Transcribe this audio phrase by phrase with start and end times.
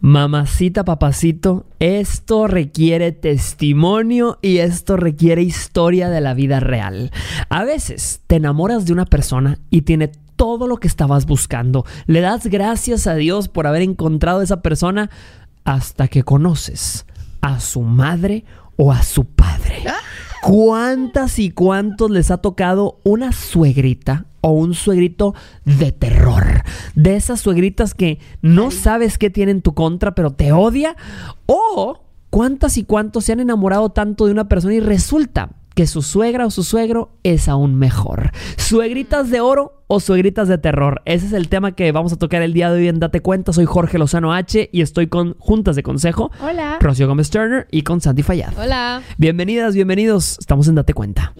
[0.00, 7.10] Mamacita, papacito, esto requiere testimonio y esto requiere historia de la vida real.
[7.48, 11.84] A veces te enamoras de una persona y tiene todo lo que estabas buscando.
[12.06, 15.10] Le das gracias a Dios por haber encontrado a esa persona
[15.64, 17.04] hasta que conoces
[17.40, 18.44] a su madre
[18.76, 19.82] o a su padre.
[20.42, 25.34] ¿Cuántas y cuántos les ha tocado una suegrita o un suegrito
[25.64, 26.62] de terror?
[26.94, 30.96] De esas suegritas que no sabes qué tiene en tu contra, pero te odia.
[31.46, 36.02] O cuántas y cuántos se han enamorado tanto de una persona y resulta que su
[36.02, 38.32] suegra o su suegro es aún mejor.
[38.56, 41.02] ¿Suegritas de oro o suegritas de terror?
[41.04, 43.52] Ese es el tema que vamos a tocar el día de hoy en Date Cuenta.
[43.52, 46.32] Soy Jorge Lozano H y estoy con Juntas de Consejo.
[46.42, 46.78] Hola.
[46.80, 48.58] Rocío Gómez Turner y con Santi Fayad.
[48.58, 49.02] Hola.
[49.18, 50.36] Bienvenidas, bienvenidos.
[50.40, 51.32] Estamos en Date Cuenta.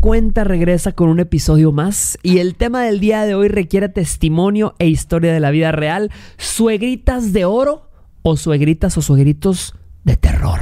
[0.00, 4.74] Cuenta regresa con un episodio más y el tema del día de hoy requiere testimonio
[4.78, 6.10] e historia de la vida real.
[6.38, 7.90] ¿Suegritas de oro
[8.22, 10.60] o suegritas o suegritos de terror?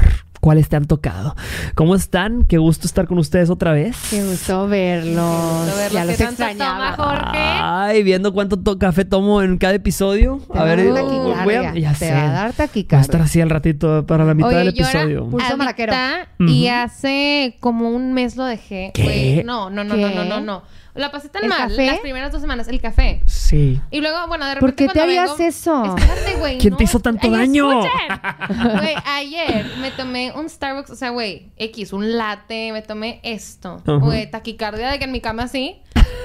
[0.48, 1.36] ¿Cuáles te han tocado?
[1.74, 2.42] ¿Cómo están?
[2.44, 3.94] Qué gusto estar con ustedes otra vez.
[4.08, 5.66] Qué gusto verlos.
[5.77, 5.92] verlos.
[5.92, 6.92] Ya ¿Qué los tanto extrañaba.
[6.92, 7.38] Jorge?
[7.38, 10.40] Ay, viendo cuánto to- café tomo en cada episodio.
[10.50, 11.74] Te a ver, a dar voy a- taquicardia.
[11.82, 12.12] ya Te sé.
[12.12, 13.22] va a dar Va a estar taquicardia.
[13.24, 15.28] así al ratito para la mitad Oye, del yo era episodio.
[15.28, 15.92] Pulso maraquero.
[15.92, 18.92] adicta y hace como un mes lo dejé.
[18.94, 19.42] ¿Qué?
[19.44, 20.14] No, no, no, no, ¿Qué?
[20.14, 20.62] no, no, no.
[20.94, 21.86] La pasé tan ¿El mal café?
[21.86, 23.20] las primeras dos semanas, el café.
[23.27, 23.80] Sí.
[23.92, 25.84] Y luego, bueno, de ¿Por repente qué te harías vengo- eso?
[25.96, 26.58] Espérate, güey.
[26.58, 27.68] ¿Quién no, te hizo tanto daño?
[27.68, 33.83] Güey, ayer me tomé un Starbucks, o sea, güey, X, un latte, me tomé esto.
[33.84, 35.77] Güey, taquicardia de que en mi cama así.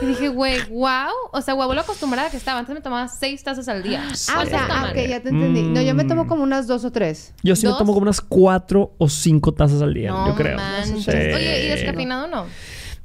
[0.01, 1.11] Y dije, güey, wow.
[1.31, 2.59] O sea, güey, lo acostumbrada que estaba.
[2.59, 4.01] Antes me tomaba seis tazas al día.
[4.03, 5.61] Ah, o ¿Cuántas sea, ah, ok, ya te entendí.
[5.63, 6.27] No, yo me tomo Mm.
[6.27, 7.33] como unas dos o tres.
[7.43, 10.57] Yo sí me tomo como unas cuatro o cinco tazas al día, No yo creo.
[10.57, 11.03] manches.
[11.05, 11.11] Sí.
[11.11, 12.45] Oye, ¿y descafeinado no?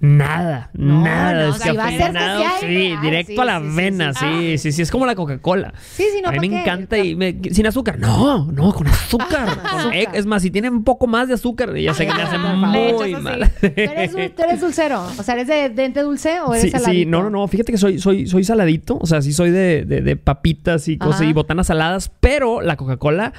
[0.01, 2.13] Nada, No, nada no, si va a ser
[2.61, 4.27] sí, real, directo sí, a la sí, vena, sí.
[4.29, 5.75] sí, sí, sí, es como la Coca-Cola.
[5.95, 6.61] Sí, sí, no, a mí ¿pa' me qué?
[6.61, 7.99] encanta y me- sin azúcar.
[7.99, 9.57] No, no, con azúcar.
[9.59, 10.15] Con- Azúcar.
[10.15, 12.39] es más, si tiene un poco más de azúcar, ya sé que me hace.
[12.39, 12.45] Le
[12.93, 13.51] muy mal.
[13.61, 15.03] ¿Tú eres, dul- tú eres dulcero?
[15.19, 16.93] O sea, ¿eres de dente dulce o eres Sí, saladito?
[16.93, 17.49] sí, no, no, no.
[17.49, 18.99] Fíjate que soy, soy, soy saladito.
[19.01, 21.31] O sea, sí soy de, de- de papitas y cosas Ajá.
[21.31, 22.09] y botanas saladas.
[22.21, 23.33] Pero la Coca-Cola,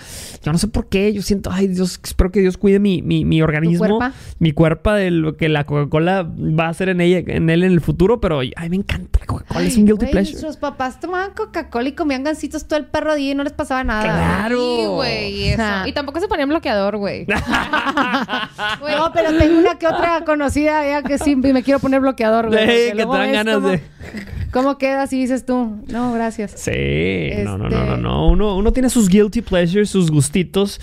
[0.43, 1.13] yo no sé por qué.
[1.13, 3.79] Yo siento, ay Dios, espero que Dios cuide mi, mi, mi organismo.
[3.97, 4.13] cuerpa?
[4.39, 6.27] Mi cuerpo de lo que la Coca-Cola
[6.57, 8.19] va a hacer en ella, en él en el futuro.
[8.21, 9.65] Pero ay, me encanta la Coca-Cola.
[9.65, 10.31] Es un guilty pleasure.
[10.33, 13.83] Nuestros papás tomaban Coca-Cola y comían gancitos todo el perro día y no les pasaba
[13.83, 14.03] nada.
[14.03, 14.57] Claro.
[14.57, 15.63] Sí, güey, eso.
[15.87, 17.25] Y tampoco se ponían bloqueador, güey.
[17.27, 22.59] No, pero tengo una que otra conocida ya que sí me quiero poner bloqueador, güey.
[22.89, 23.81] Que te dan ganas cómo- de-
[24.51, 25.77] ¿Cómo quedas y dices tú?
[25.89, 26.53] No, gracias.
[26.55, 26.71] Sí,
[27.43, 28.27] no, no, no, no, Este- no.
[28.29, 30.81] Uno, uno tiene sus guilty pleasures, sus gustitos.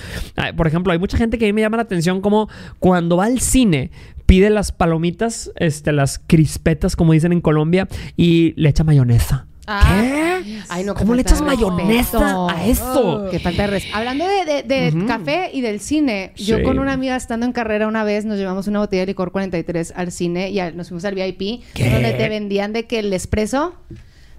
[0.56, 2.48] Por ejemplo, hay mucha gente que a mí me llama la atención como
[2.78, 3.90] cuando va al cine
[4.26, 9.46] pide las palomitas, este, las crispetas, como dicen en Colombia, y le echa mayonesa.
[9.68, 10.60] Ah, ¿Qué?
[10.68, 12.48] Ay, no, qué ¿Cómo le echas mayonesa respeto.
[12.50, 13.28] a eso?
[13.32, 13.96] Qué falta de respeto.
[13.96, 15.06] Hablando de, de- de Ujú.
[15.08, 18.68] café y del cine, yo con una amiga estando en carrera una vez nos llevamos
[18.68, 21.90] una botella de licor 43 al cine y al- nos fuimos al VIP, ¿Qué?
[21.90, 23.74] donde te vendían de que el espresso.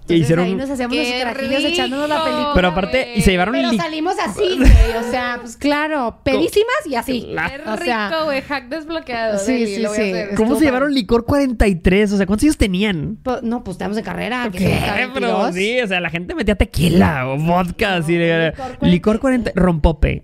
[0.08, 2.50] Y Entonces hicieron- ahí nos hacíamos ¡Qué nuestros carajillos echándonos la película.
[2.54, 4.70] Pero aparte, y se llevaron Pero li- salimos así, güey.
[5.06, 7.20] O sea, pues claro, pedísimas y así.
[7.28, 8.40] Qué O sea, rico, güey.
[8.42, 9.38] Hack desbloqueado.
[9.38, 10.10] Sí, sí, lo voy a sí.
[10.10, 10.28] hacer.
[10.34, 12.12] ¿Cómo Estuvo se llevaron licor 43?
[12.12, 13.18] O sea, ¿cuántos años tenían?
[13.22, 14.48] pues, no, pues estamos en carrera.
[14.50, 14.78] que ¿Qué?
[14.78, 15.54] son Pero 22.
[15.54, 20.22] sí, o sea, la gente metía tequila o vodka, así de- licor licor 40, rompope.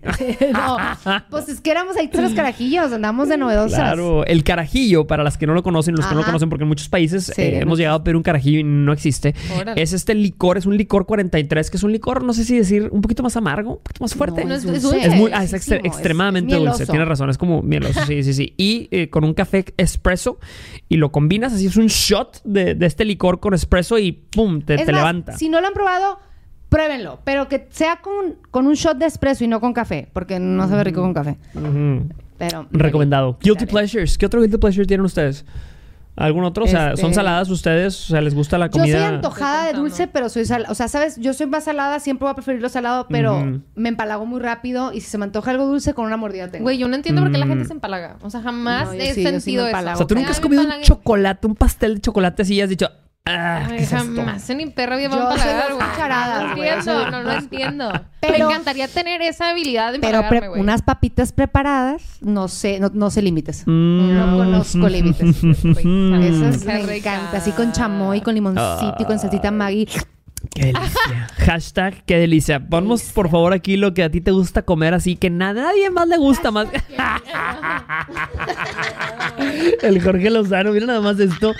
[0.52, 0.76] no,
[1.30, 3.78] pues es que éramos ahí los carajillos, andamos de novedosas.
[3.78, 6.62] Claro, el carajillo, para las que no lo conocen, los que no lo conocen, porque
[6.64, 9.34] en muchos países Sí, eh, no hemos llegado a pedir un carajillo y no existe.
[9.76, 12.88] Es este licor, es un licor 43, que es un licor, no sé si decir,
[12.92, 14.44] un poquito más amargo, un poquito más fuerte.
[14.44, 14.76] No, es- dulce.
[14.76, 15.06] es dulce.
[15.08, 18.34] Es muy, ah, es extre- extremadamente es dulce, tienes razón, es como mieloso, sí, sí,
[18.34, 18.54] sí.
[18.56, 20.38] Y eh, con un café espresso
[20.88, 24.60] y lo combinas, así es un shot de, de este licor con espresso y pum,
[24.62, 25.36] te, Es te más, levanta.
[25.36, 26.18] Si no lo han probado,
[26.68, 27.20] pruébenlo.
[27.24, 30.08] Pero que sea con, con un shot de espresso y no con café.
[30.12, 31.36] Porque no sabe rico con café.
[32.38, 32.66] Pero.
[32.72, 33.38] Recomendado.
[33.40, 33.70] Guilty Dale.
[33.70, 34.18] pleasures.
[34.18, 35.44] ¿Qué otro guilty pleasure tienen ustedes?
[36.16, 36.64] ¿Algún otro?
[36.64, 38.04] O sea, ¿son Este- saladas ustedes?
[38.04, 38.98] O sea, ¿les gusta la Yo comida?
[38.98, 40.70] soy antojada de dulce, pero soy salada.
[40.70, 41.16] O sea, ¿sabes?
[41.18, 44.92] Yo soy más salada, siempre voy a preferir lo salado, pero me empalago muy rápido.
[44.92, 46.62] Y si se me antoja algo dulce, con una mordida tengo.
[46.62, 47.66] Güey, yo no entiendo por qué la gente Mm.
[47.66, 48.16] se empalaga.
[48.22, 49.92] O sea, jamás No, yo he sí, yo sí sentido me eso.
[49.92, 52.68] O sea, tú nunca has comido un chocolate, un pastel de chocolate así y has
[52.68, 52.88] dicho,
[53.26, 54.70] ah, ¿qué Ay, jamás en mi Yo
[55.20, 55.88] empalagar, soy las güey.
[55.90, 56.68] cucharadas, No güey.
[56.68, 57.92] entiendo, no lo entiendo.
[58.20, 62.90] Pero- me encantaría tener esa habilidad de pero pre- unas papitas preparadas, no sé, no,
[62.92, 63.64] no sé límites.
[63.66, 64.14] Mm.
[64.14, 65.36] No conozco límites.
[65.44, 67.14] Esas Qué me rica.
[67.14, 67.36] encanta.
[67.38, 69.86] Así con chamoy, con limoncito y con salsita Maggi.
[70.52, 71.28] Qué delicia.
[71.38, 72.60] Hashtag qué delicia.
[72.60, 75.90] Ponnos por favor aquí lo que a ti te gusta comer, así que na- nadie
[75.90, 76.66] más le gusta más.
[79.82, 81.52] El Jorge Lozano, mira nada más esto.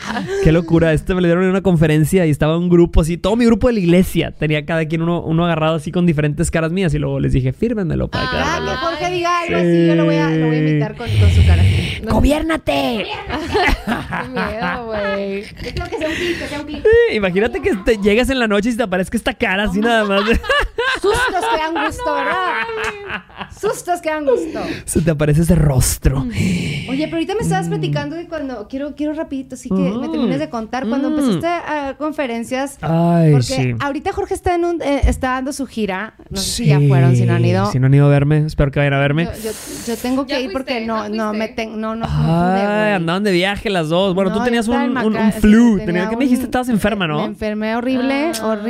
[0.43, 0.93] Qué locura.
[0.93, 3.67] Este me lo dieron en una conferencia y estaba un grupo así, todo mi grupo
[3.69, 4.31] de la iglesia.
[4.33, 7.53] Tenía cada quien uno, uno agarrado así con diferentes caras mías y luego les dije,
[7.53, 8.71] fírmenmelo para Ah, quedármelo.
[8.73, 11.31] que Jorge diga algo así, yo lo voy a, lo voy a imitar con, con
[11.31, 11.63] su cara.
[12.09, 13.07] ¡Gobiérnate!
[13.87, 15.43] Qué miedo, güey.
[15.43, 16.85] Yo creo que sea un clip, que sea un clip.
[17.13, 20.23] Imagínate que te llegas en la noche y te aparezca esta cara así nada más.
[21.01, 23.49] Sustos que dan gusto, ¿verdad?
[23.61, 24.61] Sustos que dan gusto.
[24.85, 26.21] Se te aparece ese rostro.
[26.23, 30.39] Oye, pero ahorita me estabas platicando de cuando, quiero, quiero rapidito, sí que me termines
[30.39, 31.19] de contar, cuando Mm.
[31.19, 33.75] empezaste a dar conferencias, Ay, porque sí.
[33.81, 37.15] ahorita Jorge está, en un, eh, está dando su gira, no sé si ya fueron,
[37.17, 37.71] si no han ido.
[37.73, 39.25] Si no han ido a verme, espero que vayan a verme.
[39.25, 39.51] Yo, yo,
[39.87, 40.87] yo tengo que ¿Ya ir porque fuiste?
[40.87, 44.15] no, ¿No no, me tengo, no, no, Ay, andaban de viaje las dos.
[44.15, 44.97] Bueno, No, tú tenías un,
[45.33, 45.77] sí, flu.
[45.79, 46.45] tenía Tenía- ¿Qué un- me dijiste?
[46.45, 47.25] Estabas enferma, Me ¿no?
[47.25, 48.47] enfermé horrible, Ah.
[48.47, 48.64] horrible,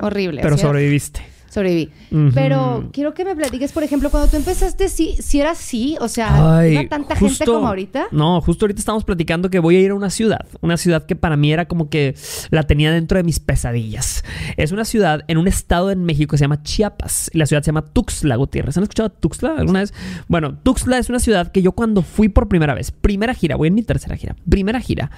[0.00, 0.40] horrible.
[0.42, 0.68] Pero así era.
[0.68, 1.37] sobreviviste.
[1.50, 1.90] Sobreviví.
[2.34, 6.08] Pero quiero que me platiques, por ejemplo, cuando tú empezaste, si, si era así, o
[6.08, 8.08] sea, Ay, ¿iba tanta gente como ahorita?
[8.12, 10.46] No, justo ahorita estamos platicando que voy a ir a una ciudad.
[10.60, 12.14] Una ciudad que para mí era como que
[12.50, 14.24] la tenía dentro de mis pesadillas.
[14.56, 17.30] Es una ciudad en un estado en México que se llama Chiapas.
[17.32, 18.76] Y la ciudad se llama Tuxtla Gutiérrez.
[18.76, 19.94] ¿Han escuchado Tuxtla alguna vez?
[20.28, 23.68] Bueno, Tuxtla es una ciudad que yo cuando fui por primera vez, primera gira, voy
[23.68, 25.10] en mi tercera gira, primera gira,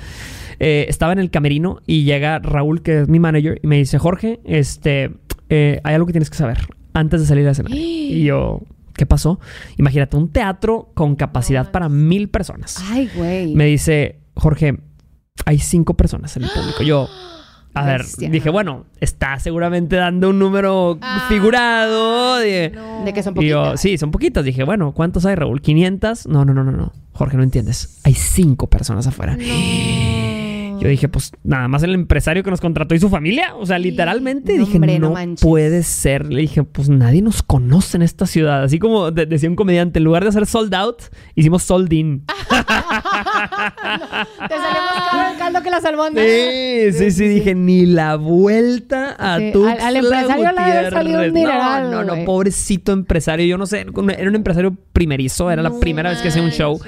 [0.58, 3.98] eh, estaba en el camerino y llega Raúl, que es mi manager, y me dice,
[3.98, 5.10] Jorge, este,
[5.50, 6.58] eh, hay algo que tienes que saber
[6.94, 7.76] antes de salir al escenario.
[7.80, 8.60] Y yo,
[8.94, 9.38] ¿qué pasó?
[9.76, 12.82] Imagínate, un teatro con capacidad para mil personas.
[12.90, 13.54] Ay, güey.
[13.54, 14.78] Me dice, Jorge,
[15.46, 16.82] hay cinco personas en el público.
[16.82, 17.08] Yo,
[17.74, 18.28] a ver, Bestia.
[18.30, 22.36] dije, bueno, está seguramente dando un número Ah, figurado.
[22.38, 23.04] de- No.
[23.04, 23.80] De que son y yo, poquitas.
[23.80, 24.44] sí, son poquitas.
[24.44, 25.62] Dije, bueno, ¿cuántos hay, Raúl?
[25.62, 26.26] ¿500?
[26.26, 26.92] No, no, no, no, no.
[27.12, 28.00] Jorge, no entiendes.
[28.04, 29.36] Hay cinco personas afuera.
[30.80, 33.54] Yo dije, pues nada más el empresario que nos contrató y su familia.
[33.56, 36.26] O sea, literalmente No, dije, hombre, no puede ser.
[36.32, 38.62] Le dije, pues nadie nos conoce en esta ciudad.
[38.64, 41.02] Así como de- decía un comediante, en lugar de hacer sold out,
[41.34, 42.24] hicimos sold in.
[42.26, 42.34] Te
[44.56, 46.28] salió más caro el caldo que las albóndigas.
[46.30, 50.90] Sí, sí, sí, dije, ni la vuelta a Sí, tu al- al empresario le debe
[50.90, 53.46] salir un dineral, No, no, no, pobrecito empresario.
[53.46, 56.80] Yo no sé, era un empresario primerizo, era la primera vez que hacía un show.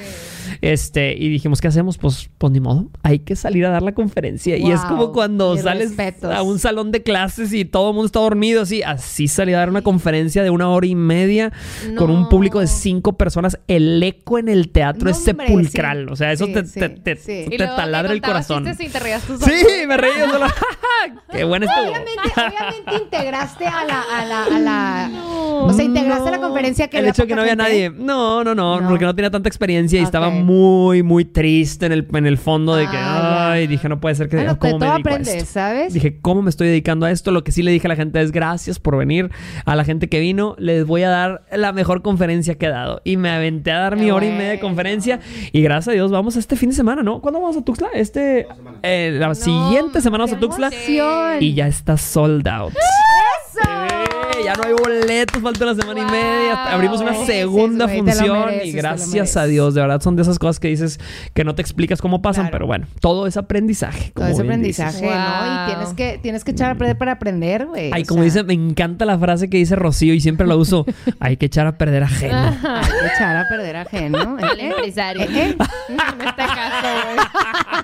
[0.60, 1.98] Este, y dijimos, ¿qué hacemos?
[1.98, 4.56] Pues, pues ni modo, hay que salir a dar la conferencia.
[4.56, 6.34] y es como cuando sales respetos.
[6.34, 8.82] a un salón de clases y todo el mundo está dormido, así.
[8.82, 11.52] Así salí a dar una conferencia de una hora y media
[11.96, 13.58] con un público de cinco personas.
[13.68, 16.06] El eco en el teatro es hombre, sepulcral.
[16.06, 16.12] sí.
[16.12, 18.66] O sea, eso Sí, te, sí, te, te- te taladra el corazón.
[18.78, 20.46] y te reías tú Sí, me reí yo solo.
[21.32, 21.84] Qué bueno estuvo.
[21.90, 25.10] Obviamente, obviamente integraste a la, a la, a la...
[25.24, 27.62] O sea, integraste a la conferencia que el hecho de que no había gente.
[27.64, 27.90] nadie.
[27.90, 30.06] No, no, no, porque no tenía tanta experiencia y Ok.
[30.06, 33.52] estaba muy, muy triste en el, en el fondo de que, Ah, ya.
[33.52, 35.44] ay, dije, no puede ser que Bueno, ¿cómo me todo a esto?
[35.46, 35.92] ¿sabes?
[35.94, 37.30] Dije, ¿cómo me estoy dedicando a esto?
[37.30, 39.30] Lo que sí le dije a la gente es gracias por venir.
[39.64, 43.00] A la gente que vino, les voy a dar la mejor conferencia que he dado.
[43.04, 45.20] Y me aventé a dar Qué mi hora y media de conferencia.
[45.52, 47.20] Y gracias a Dios, vamos este fin de semana, ¿no?
[47.20, 47.88] ¿Cuándo vamos a Tuxtla?
[47.94, 48.46] Este,
[48.82, 50.66] eh, la siguiente semana vamos ¡Qué a Tuxtla.
[50.68, 51.42] emoción!
[51.42, 52.72] Y ya está sold out.
[52.72, 53.60] ¡Eso!
[53.68, 54.01] Eh,
[54.44, 56.72] ya no hay boletos, falta una semana y media.
[56.72, 59.44] Abrimos una Mereces, segunda función mereces, y gracias a.
[59.46, 60.98] Dios, de verdad son de esas cosas que dices
[61.34, 62.52] que no te explicas cómo pasan, Claro.
[62.52, 64.12] pero bueno, todo es aprendizaje.
[64.14, 65.02] Todo como bien aprendizaje.
[65.04, 65.10] ¿no?
[65.10, 67.90] Y tienes que, tienes que echar a perder para aprender, güey.
[67.92, 70.86] Ay, como sea, dice, me encanta la frase que dice Rocío y siempre la uso.
[71.20, 72.38] Hay que echar a perder ajeno.
[72.38, 72.54] Hay
[72.90, 74.36] que echar a perder ajeno.
[74.40, 74.66] Al ¿eh?
[74.68, 75.22] empresario.
[75.22, 75.28] ¿Eh?
[75.32, 75.56] ¿Eh?
[75.92, 76.88] En este caso,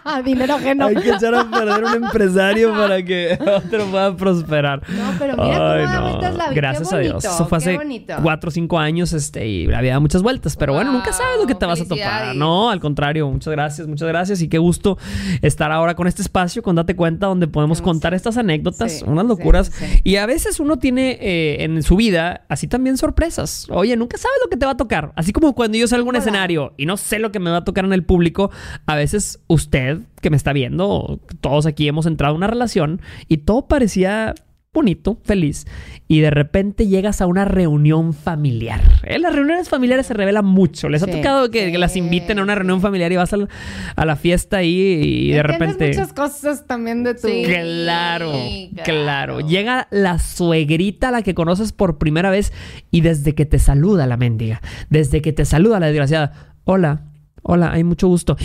[0.05, 0.23] güey.
[0.23, 0.87] Dinero ajeno.
[0.87, 4.83] Hay que echar a perder un empresario para que otro pueda prosperar.
[4.89, 6.07] No, pero mira Ay, cómo no.
[6.07, 7.25] aventas la Gracias Qué a Dios.
[7.25, 8.15] Eso fue hace bonito.
[8.23, 10.57] cuatro o cinco años este, y había muchas vueltas.
[10.57, 12.35] Pero bueno, nunca sabes lo que te vas a topar.
[12.37, 13.29] No, al contrario.
[13.31, 14.43] Muchas gracias, muchas gracias.
[14.43, 14.99] Y qué gusto
[15.43, 19.27] estar ahora con este espacio, con Date Cuenta, donde podemos contar estas anécdotas, Sí, unas
[19.27, 19.71] locuras.
[19.73, 19.85] sí.
[20.05, 23.67] Y a veces uno tiene eh, en su vida así también sorpresas.
[23.71, 25.13] Oye, nunca sabes lo que te va a tocar.
[25.17, 27.59] Así como cuando yo salgo a un escenario y no sé lo que me va
[27.59, 28.51] a tocar en el público,
[28.87, 33.39] a veces usted que me está viendo, todos aquí hemos entrado a una relación y
[33.39, 34.35] todo parecía
[34.79, 35.67] bonito, feliz,
[36.07, 38.81] y de repente llegas a una reunión familiar.
[39.03, 40.89] En las reuniones familiares se revela mucho.
[40.89, 44.17] ¿Les ha tocado que, que las inviten a una reunión familiar y vas a la
[44.17, 45.89] fiesta ahí y de repente...
[45.89, 47.27] muchas cosas también de tu...
[47.27, 47.43] Sí.
[47.45, 48.85] Claro, Sí, claro.
[48.85, 49.41] claro.
[49.41, 52.53] Llega la suegrita a la que conoces por primera vez
[52.93, 57.03] y desde que te saluda la mendiga, desde que te saluda la desgraciada, hola,
[57.43, 58.37] hola, hay mucho gusto.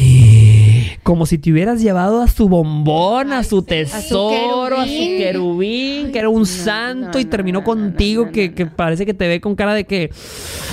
[1.02, 3.66] Como si te hubieras llevado a su bombón, a su sí.
[3.68, 5.18] tesoro, a su querubín.
[5.18, 8.56] querubín, que era un no, santo no, y no, terminó no, contigo, no, que, no,
[8.56, 10.12] que parece que te ve con cara de que.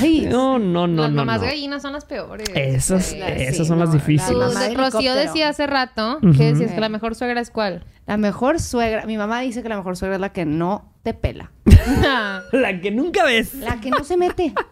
[0.01, 1.17] Ay, No, no, no, las no.
[1.17, 1.47] mamás no.
[1.47, 2.49] gallinas son las peores.
[2.55, 3.19] Esas, Sí.
[3.21, 4.59] esas sí, son las difíciles.
[4.59, 6.33] De- de Rocío decía hace rato Ujú.
[6.37, 7.85] que decías que la mejor suegra es cuál.
[8.07, 11.15] La mejor suegra, mi mamá dice que la mejor suegra es la que no te
[11.15, 11.53] pela.
[12.53, 13.55] La que nunca ves.
[13.55, 14.53] La que no se mete.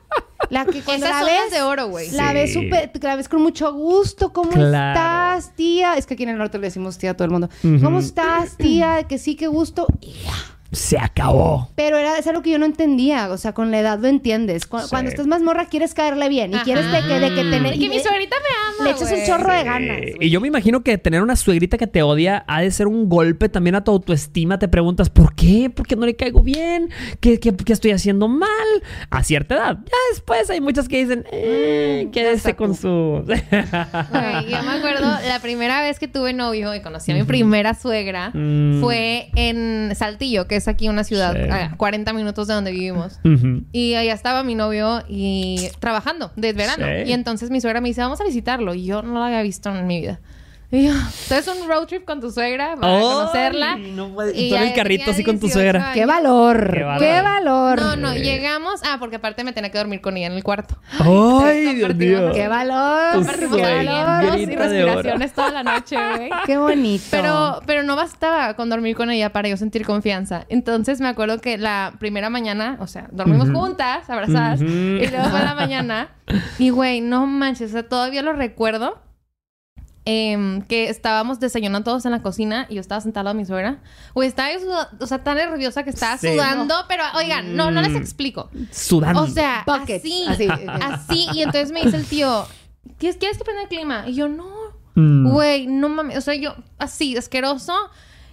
[0.50, 2.10] La que cuando Esas la son ves las de oro, güey.
[2.12, 2.62] La ves Sí.
[2.62, 4.32] súper, la ves con mucho gusto.
[4.32, 4.68] ¿Cómo Claro.
[5.40, 5.96] estás, tía?
[5.96, 7.48] Es que aquí en el norte le decimos tía a todo el mundo.
[7.82, 9.02] ¿Cómo estás, tía?
[9.08, 9.86] Que sí, qué gusto.
[10.00, 10.32] Y ya.
[10.70, 11.70] Se acabó.
[11.76, 13.30] Pero era, es algo que yo no entendía.
[13.30, 14.66] O sea, con la edad lo entiendes.
[14.66, 14.86] Cu- Sí.
[14.90, 16.52] Cuando estás más morra, quieres caerle bien.
[16.52, 16.64] Y Ajá.
[16.64, 17.74] quieres de que, de que tener.
[17.76, 19.98] Y que mi suegrita me ama, Le echas un chorro de ganas.
[20.20, 23.08] Y yo me imagino que tener una suegrita que te odia ha de ser un
[23.08, 24.58] golpe también a tu autoestima.
[24.58, 25.70] Te preguntas, ¿por qué?
[25.70, 26.90] ¿Por qué no le caigo bien?
[27.20, 28.48] ¿Qué, qué, qué estoy haciendo mal?
[29.10, 29.78] A cierta edad.
[29.84, 33.24] Ya después hay muchas que dicen, eh, quédese está con su...
[33.26, 37.74] Güey, yo me acuerdo la primera vez que tuve novio y conocí a mi primera
[37.74, 38.80] suegra Mm.
[38.80, 41.50] fue en Saltillo, que es aquí una ciudad Sí.
[41.50, 43.18] a 40 minutos de donde vivimos.
[43.72, 46.84] Y allá estaba mi novio y trabajando de verano.
[46.86, 47.10] Sí.
[47.10, 48.74] Y entonces mi suegra me dice, vamos a visitarlo.
[48.74, 50.20] Y yo no lo había visto en mi vida.
[50.70, 53.76] Y yo, entonces un road trip con tu suegra para Ay, conocerla.
[53.76, 55.92] no puede- Y tú en el carrito así con tu 18 suegra.
[55.94, 56.70] ¡Qué valor!
[56.72, 57.24] Qué ¡Qué valor.
[57.24, 57.80] valor!
[57.80, 58.82] No, no, llegamos.
[58.84, 60.76] Ah, porque aparte me tenía que dormir con ella en el cuarto.
[61.00, 62.32] ¡Ay, Dios mío!
[62.34, 63.14] ¡Qué valor!
[63.14, 64.04] Compartimos ¡Qué suegra.
[64.04, 64.38] valor!
[64.40, 66.30] y respiraciones toda la noche, güey.
[66.44, 67.04] ¡Qué bonito!
[67.12, 70.44] Pero, pero no bastaba con dormir con ella para yo sentir confianza.
[70.50, 73.58] Entonces me acuerdo que la primera mañana, o sea, dormimos Ujú.
[73.58, 74.70] juntas, abrazadas, Ujú.
[74.70, 76.08] y luego fue la mañana.
[76.58, 79.00] Y güey, no manches, o sea, todavía lo recuerdo.
[80.10, 83.78] Em, que estábamos desayunando todos en la cocina y yo estaba sentada de mi suegra.
[84.14, 84.48] Güey, estaba
[85.00, 86.32] o sea, tan nerviosa que estaba Sí.
[86.32, 87.96] sudando, pero oigan, no, no les Mm.
[87.96, 88.48] explico.
[88.72, 89.22] Sudando.
[89.22, 90.48] O sea, Buckets, así, así.
[90.68, 92.46] así, Y entonces me dice el tío,
[92.98, 94.04] ¿quieres, ¿quieres que prenda el clima?
[94.08, 94.46] Y yo, no,
[94.94, 95.30] Mm.
[95.30, 96.16] Güey, no mames.
[96.18, 97.72] O sea, yo así, asqueroso.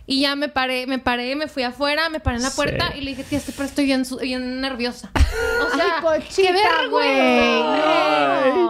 [0.08, 3.00] Y ya me paré, me paré, me fui afuera, me paré en la puerta Sí.
[3.00, 5.10] y le dije, tía, pero estoy bien, su- bien nerviosa.
[5.16, 6.90] O sea, Ay, qué vergüenza.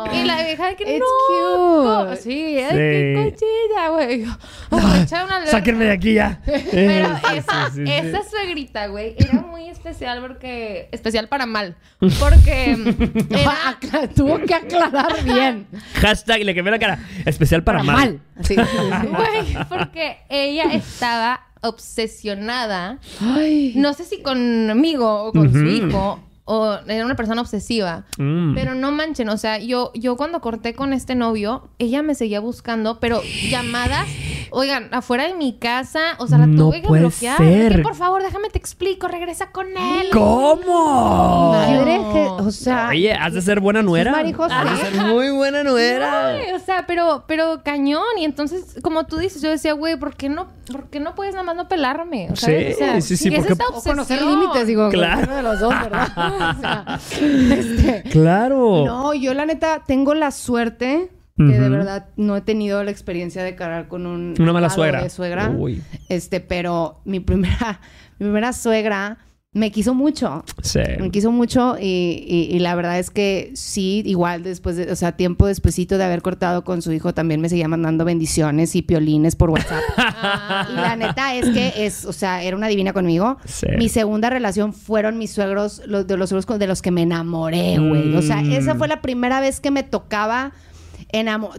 [0.06, 0.20] güey.
[0.22, 1.00] Y la vieja de que It's
[1.30, 2.06] no.
[2.08, 2.18] cute.
[2.22, 2.75] Sí, es Sí.
[2.75, 4.25] que cochita, güey.
[4.70, 6.39] Oh, Sáquenme de aquí ya.
[6.72, 7.92] Pero esa, sí, sí, sí.
[7.92, 10.88] esa suegrita, güey, era muy especial porque...
[10.92, 11.75] Especial para mal.
[12.20, 12.72] Porque
[13.30, 13.77] era...
[14.15, 15.68] Tuvo que aclarar bien.
[15.96, 17.00] Hashtag, le quemé la cara.
[17.25, 18.22] Especial para, mal.
[18.36, 18.56] Así.
[18.56, 23.74] Güey, porque ella estaba obsesionada Ay.
[23.75, 28.06] no sé si conmigo o con su hijo o era una persona obsesiva.
[28.18, 28.54] Mm.
[28.54, 32.39] Pero no manchen, o sea, yo, yo cuando corté con este novio, ella me seguía
[32.39, 34.08] buscando, pero llamadas,
[34.56, 37.38] oigan, afuera de mi casa, o sea, la No tuve que puede bloquear.
[37.38, 37.82] ser.
[37.84, 40.08] Por favor, déjame te explico, regresa con él.
[40.12, 41.52] ¿Cómo?
[41.52, 44.12] Madre que, o sea, Oye, has de ser buena nuera.
[44.12, 46.28] Marijos, Has de ser muy buena nuera.
[46.30, 48.04] Ay, o sea, pero, pero cañón.
[48.20, 51.34] Y entonces, como tú dices, yo decía, güey, ¿por qué no, por qué no puedes
[51.34, 52.30] nada más no pelarme?
[52.32, 54.90] O sea, Sí, o sea, sí, sí, ¿qué es porque- esta o conocer límites, digo.
[54.90, 55.22] Claro.
[55.26, 56.08] uno de los dos, ¿verdad?
[56.56, 58.84] O sea, este, Claro.
[58.86, 63.44] No, yo la neta tengo la suerte que de verdad no he tenido la experiencia
[63.44, 65.04] de cargar con un Una mala suegra.
[65.04, 65.50] de suegra.
[65.50, 65.82] Uy.
[66.10, 67.82] Este, pero mi primera,
[68.20, 69.18] mi primera suegra
[69.51, 70.44] me quiso mucho.
[70.62, 70.80] Sí.
[71.00, 71.86] Me quiso mucho y,
[72.27, 76.04] y- y la verdad es que sí, igual después de, o sea, tiempo despuesito de
[76.04, 79.82] haber cortado con su hijo, también me seguía mandando bendiciones y piolines por WhatsApp.
[79.98, 80.68] Ah.
[80.72, 83.38] y la neta es que es, o sea, era una divina conmigo.
[83.46, 83.68] Sí.
[83.77, 87.04] Mi segunda relación fueron mis suegros, los, de los suegros con- de los que me
[87.04, 88.13] enamoré, güey.
[88.15, 88.51] O sea, Mm.
[88.51, 90.51] esa fue la primera vez que me tocaba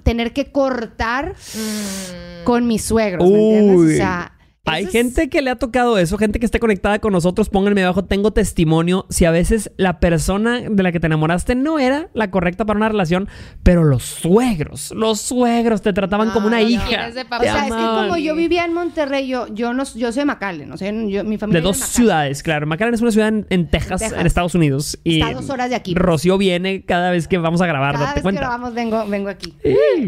[0.02, 2.44] tener que cortar Mm.
[2.44, 3.94] con mis suegros, ¿me entiendes?
[3.94, 4.32] O sea,
[4.66, 7.82] Hay es- gente que le ha tocado eso, gente que esté conectada con nosotros, pónganme
[7.84, 12.08] abajo, tengo testimonio, si a veces la persona de la que te enamoraste no era
[12.14, 13.28] la correcta para una relación,
[13.62, 16.68] pero los suegros, los suegros te trataban No, como una no.
[16.68, 17.10] hija.
[17.10, 17.44] De O papá.
[17.44, 20.72] sea, es que como yo vivía en Monterrey, yo, yo no, yo soy de McAllen,
[20.72, 22.66] o sea, yo, mi familia De dos ciudades, claro.
[22.66, 24.20] McAllen es una ciudad en, en Texas, Texas.
[24.20, 24.98] en Estados Unidos.
[25.04, 25.94] Y Está dos horas de aquí.
[25.94, 28.40] Rocío viene cada vez que vamos a grabar, Cada vez cuenta.
[28.40, 29.54] que grabamos vengo, vengo aquí.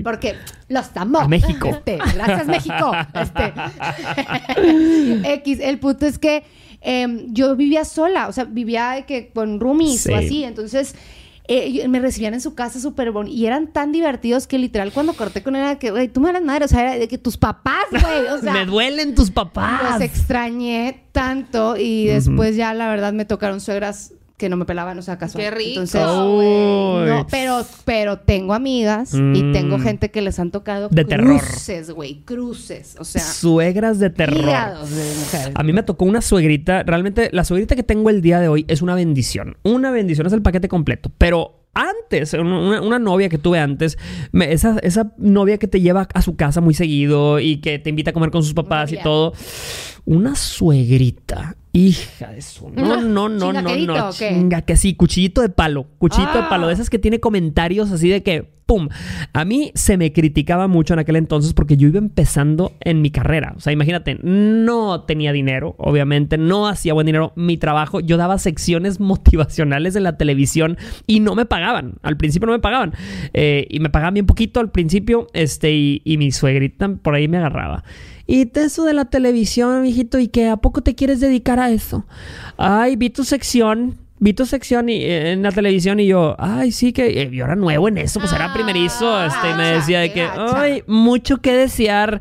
[0.02, 0.34] Porque
[0.68, 1.20] los amo.
[1.20, 1.68] A México.
[1.68, 2.92] Este, gracias, México.
[3.14, 3.52] Este.
[5.24, 6.42] X, el punto es que
[6.80, 10.12] em, yo vivía sola, o sea, vivía de que con roomies Sí.
[10.12, 10.44] o así.
[10.44, 10.94] Entonces,
[11.50, 13.34] eh, me recibían en su casa súper bonito.
[13.34, 16.28] Y eran tan divertidos que literal cuando corté con él era que, güey, tú me
[16.30, 16.66] eras madre.
[16.66, 18.26] O sea, era de que tus papás, güey.
[18.32, 19.92] O sea, Me duelen tus papás.
[19.94, 21.76] los extrañé tanto.
[21.78, 25.44] Y después ya, la verdad, me tocaron suegras que no me pelaban, o sea, casual.
[25.44, 27.08] Qué rico, Entonces, Uy.
[27.10, 29.52] no, pero, pero tengo amigas y Mm.
[29.52, 31.38] tengo gente que les han tocado De terror.
[31.40, 32.96] cruces, güey, cruces.
[33.00, 34.36] O sea, Suegras de terror.
[34.44, 35.50] de mujeres.
[35.54, 36.84] A mí me tocó una suegrita.
[36.84, 39.56] Realmente, la suegrita que tengo el día de hoy es una bendición.
[39.64, 41.10] Una bendición, es el paquete completo.
[41.18, 43.98] Pero antes, una, una novia que tuve antes,
[44.32, 47.90] me- esa, esa novia que te lleva a su casa muy seguido y que te
[47.90, 49.32] invita a comer con sus papás y todo.
[50.04, 51.56] Una suegrita.
[51.78, 52.68] Hija de su.
[52.70, 54.12] No, no, no, no, ¿Chingaquerito no.
[54.12, 55.86] Chinga, que sí, cuchillito de palo.
[55.98, 56.48] Cuchillito de Ah.
[56.48, 56.66] palo.
[56.68, 58.90] De esas que tiene comentarios así de que, ¡pum!
[59.32, 63.10] A mí se me criticaba mucho en aquel entonces porque yo iba empezando en mi
[63.10, 63.54] carrera.
[63.56, 67.32] O sea, imagínate, no tenía dinero, obviamente, no hacía buen dinero.
[67.34, 71.94] Mi trabajo, yo daba secciones motivacionales en la televisión y no me pagaban.
[72.02, 72.92] Al principio no me pagaban.
[73.32, 77.38] Eh, y me pagaban bien poquito al principio, este, y, mi suegrita por ahí me
[77.38, 77.84] agarraba.
[78.26, 82.04] Y eso de la televisión, mijito, ¿y que a poco te quieres dedicar a eso?
[82.58, 86.72] Ay, vi tu sección, vi tu sección y, eh, en la televisión y yo, ay,
[86.72, 89.66] sí que eh, yo era nuevo en eso, pues era Ah, primerizo, este, y me
[89.72, 92.20] decía de que, ay, mucho que desear.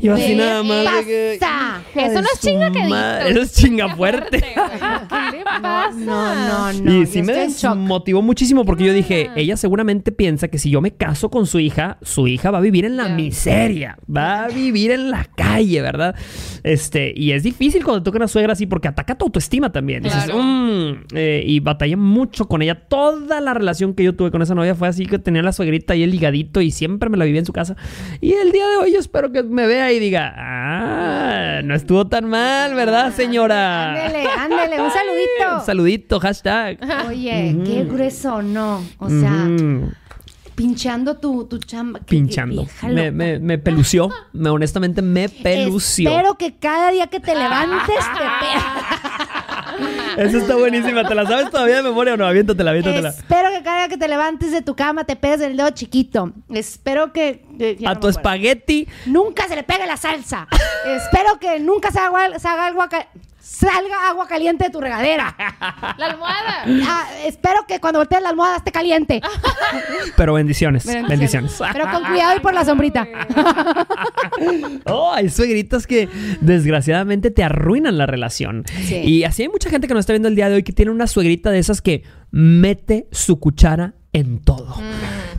[0.00, 0.84] Y yo así ¿Qué nada más.
[0.84, 1.82] de que, pasa?
[1.94, 2.88] hija Eso de no es su chingaquedito.
[2.90, 4.38] madre, Eso es chinga fuerte.
[5.30, 5.90] ¿Qué le pasa?
[5.96, 6.92] No, no, no.
[6.92, 7.76] y yo sí me estoy en shock.
[7.78, 9.34] desmotivó muchísimo porque yo dije, Ah.
[9.36, 12.60] ella seguramente piensa que si yo me caso con su hija, su hija va a
[12.60, 16.14] vivir en la miseria, va a vivir en la calle, ¿verdad?
[16.62, 20.02] Este, y es difícil cuando toca una suegra así porque ataca tu autoestima también.
[20.02, 20.42] Dices, Claro.
[20.42, 22.74] "Mm", eh, y batallé mucho con ella.
[22.74, 25.94] Toda la relación que yo tuve con esa novia fue así que tenía la suegrita
[25.96, 27.76] y el ligadito y siempre me la vivía en su casa.
[28.20, 32.06] Y el día de hoy yo espero que me vea y diga, ah, no estuvo
[32.06, 33.90] tan mal, ¿verdad, señora?
[34.06, 35.26] Ándele, ándele, un saludito.
[35.58, 36.78] Un saludito, hashtag.
[37.08, 38.82] Oye, qué grueso, ¿no?
[38.98, 39.92] O sea, Ujú.
[40.54, 42.00] pinchando tu, tu chamba.
[42.00, 42.66] pinchando.
[42.82, 44.10] Me, me, me pelució.
[44.32, 46.08] Me, honestamente me pelució.
[46.10, 48.24] Espero que cada día que te levantes te
[50.16, 51.06] Esa está buenísima.
[51.06, 52.26] ¿Te la sabes todavía de memoria o no?
[52.26, 53.08] Aviéntatela, aviéntatela.
[53.10, 56.32] Espero que cada que te levantes de tu cama te pegues el dedo chiquito.
[56.50, 57.44] Espero que.
[57.58, 58.18] eh, ya A no tu me acuerdo.
[58.30, 58.88] espagueti.
[59.06, 60.46] Nunca se le pegue la salsa.
[60.86, 63.08] Espero que nunca se haga, se haga agua ca-
[63.40, 65.34] salga agua caliente de tu regadera.
[65.98, 66.64] La almohada.
[66.88, 69.20] Ah, espero que cuando voltees la almohada esté caliente.
[70.16, 70.84] Pero bendiciones.
[70.84, 71.08] Bendiciones.
[71.18, 71.72] Bendiciones.
[71.72, 73.06] Pero con cuidado y por la sombrita.
[74.86, 76.08] Oh, hay suegritas que
[76.40, 78.64] desgraciadamente te arruinan la relación.
[78.86, 78.96] Sí.
[78.96, 80.92] Y así hay mucha gente que nos está viendo el día de hoy que tiene
[80.92, 84.76] una suegrita de esas que mete su cuchara en todo.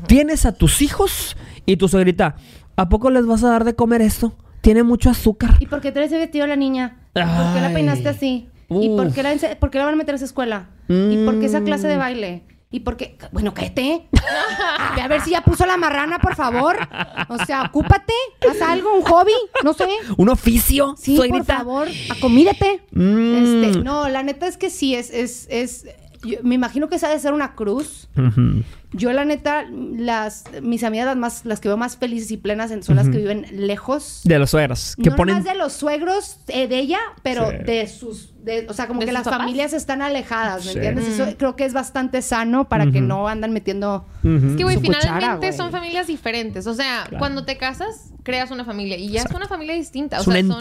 [0.08, 2.36] Tienes a tus hijos y tu suegrita,
[2.76, 4.36] ¿a poco les vas a dar de comer esto?
[4.60, 5.56] Tiene mucho azúcar.
[5.62, 6.98] ¿Y por qué trae ese vestido la niña?
[7.16, 8.50] ¿Y por qué la peinaste así?
[8.70, 10.68] ¿Y por qué, la, por qué la van a meter a esa escuela?
[10.90, 11.90] ¿Y por qué esa clase Mm.
[11.92, 12.44] de baile?
[12.70, 13.18] ¿Y por qué?
[13.32, 14.08] Bueno, cállate.
[14.96, 16.76] Ve a ver si ya puso la marrana, por favor.
[17.30, 18.14] O sea, ocúpate.
[18.50, 19.32] Haz algo, un hobby.
[19.64, 19.88] No sé.
[20.18, 20.96] ¿Un oficio?
[20.98, 21.38] Sí, suegrita?
[21.46, 22.82] por favor, acomídate.
[22.92, 23.36] Mm.
[23.36, 25.86] Este, no, la neta es que sí, es, es, es,
[26.24, 28.10] yo me imagino que esa ha de ser una cruz.
[28.18, 28.64] Ujú.
[28.94, 32.72] Yo la neta, las, mis amigas las más, las que veo más felices y plenas
[32.72, 34.22] en- son las que viven lejos.
[34.24, 34.96] De los suegros.
[34.96, 35.36] Que no ponen.
[35.36, 37.58] más de los suegros eh, de ella, pero Sí.
[37.66, 39.40] de sus, de- o sea, como ¿De que las papás?
[39.40, 40.78] familias están alejadas, ¿me Sí.
[40.78, 41.10] entiendes?
[41.10, 41.12] Mm.
[41.22, 44.06] Eso creo que es bastante sano para que no andan metiendo.
[44.24, 46.66] Es que, güey, cuchara, finalmente son familias diferentes.
[46.66, 50.18] O sea, cuando te casas, creas una familia y ya es una familia distinta.
[50.18, 50.60] O Es un sea, son-.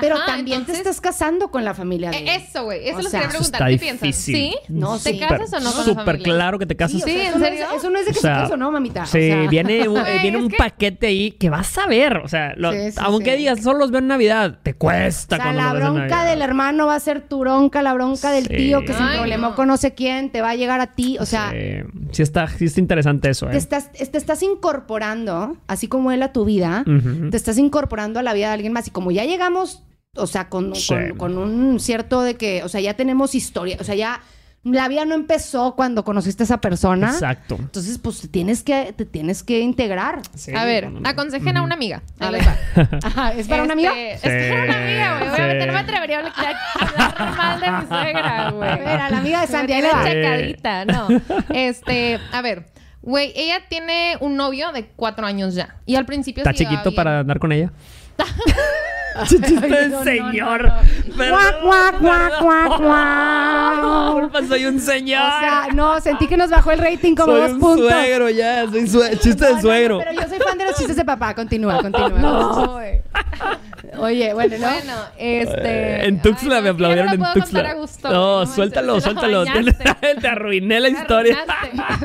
[0.00, 2.10] Pero Ajá, también te estás casando con la familia.
[2.10, 2.88] de Eh, Eso, güey.
[2.88, 3.70] Eso O sea, quería Eso preguntar.
[3.70, 4.16] ¿Qué piensas?
[4.16, 4.54] ¿Sí?
[4.68, 5.18] No, ¿Te sí.
[5.18, 7.02] casas o no con la Súper claro que te casas.
[7.02, 7.66] Sí, ¿en serio?
[7.76, 9.06] Eso no es de que O sea, se no, mamita.
[9.06, 12.18] Sí, o sea, viene, un, viene un que- paquete ahí que vas a ver.
[12.18, 13.38] O sea, lo- Sí, sí, aunque sí.
[13.38, 15.94] digas, solo los veo en Navidad, te cuesta O sea, cuando la lo ves en
[15.94, 16.30] bronca Navidad.
[16.30, 18.56] del hermano va a ser tu bronca, la bronca del Sí.
[18.56, 19.54] tío que se Ay, problemó no.
[19.54, 21.16] con no sé quién, te va a llegar a ti.
[21.20, 23.58] O sea, Sí, sí está, sí está interesante eso, te, ¿eh?
[23.58, 26.84] estás, te estás incorporando, así como él a tu vida,
[27.30, 28.86] te estás incorporando a la vida de alguien más.
[28.88, 29.82] Y como ya llegamos,
[30.16, 30.94] o sea, con, Sí.
[31.16, 34.20] con, con un cierto de que, o sea, ya tenemos historia, o sea, ya
[34.64, 37.08] la vida no empezó cuando conociste a esa persona.
[37.10, 37.56] Exacto.
[37.58, 40.20] Entonces, pues te tienes que, te tienes que integrar.
[40.34, 41.08] Sí, A ver, no, no.
[41.08, 42.02] aconsejen a una amiga.
[42.18, 42.42] A ver.
[43.04, 43.92] Ajá, ¿Es para una amiga?
[43.98, 45.30] Este, Es para una amiga, güey.
[45.30, 45.66] Obviamente Sí.
[45.68, 48.68] no me atrevería a hablar, mal de mi suegra, güey.
[48.70, 49.64] A ver, a la amiga de.
[49.64, 51.08] Una checadita, no.
[51.54, 52.66] Este, a ver,
[53.00, 55.76] güey, ella tiene un novio de cuatro años ya.
[55.86, 56.94] Y al principio ¿Está se chiquito bien.
[56.96, 57.72] para andar con ella?
[59.26, 60.64] Chiste del no, señor.
[60.64, 62.86] no, Perdón, Cuac, cuac, cuac, cuac, perdón.
[62.86, 64.22] cuac.
[64.22, 65.22] Disculpa, soy un señor.
[65.22, 67.90] O sea, no, sentí que nos bajó el rating como soy dos un puntos.
[67.90, 68.66] suegro ya.
[68.70, 69.98] Soy sue- chiste No, de no, suegro.
[69.98, 71.34] pero yo soy fan de los chistes de papá.
[71.34, 72.72] Continúa, continúa.
[74.00, 74.68] Oye, bueno, ¿no?
[74.68, 75.60] Bueno, este.
[76.02, 77.74] Eh, en Tuxtla ay, me aplaudieron no en Tuxtla.
[77.74, 79.44] gusto, no, suéltalo, suéltalo.
[79.44, 81.38] Te, arruiné la historia.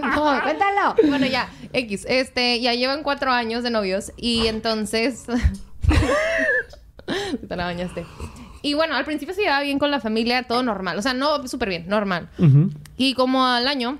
[0.02, 0.95] No, cuéntalo.
[1.08, 2.06] Bueno, ya, X.
[2.10, 5.26] Este, ya llevan cuatro años de novios y entonces.
[7.47, 8.05] Te la bañaste.
[8.61, 10.97] Y bueno, al principio se llevaba bien con la familia, todo normal.
[10.97, 12.29] O sea, no súper bien, normal.
[12.37, 12.69] Ujú.
[12.97, 13.97] Y como al año,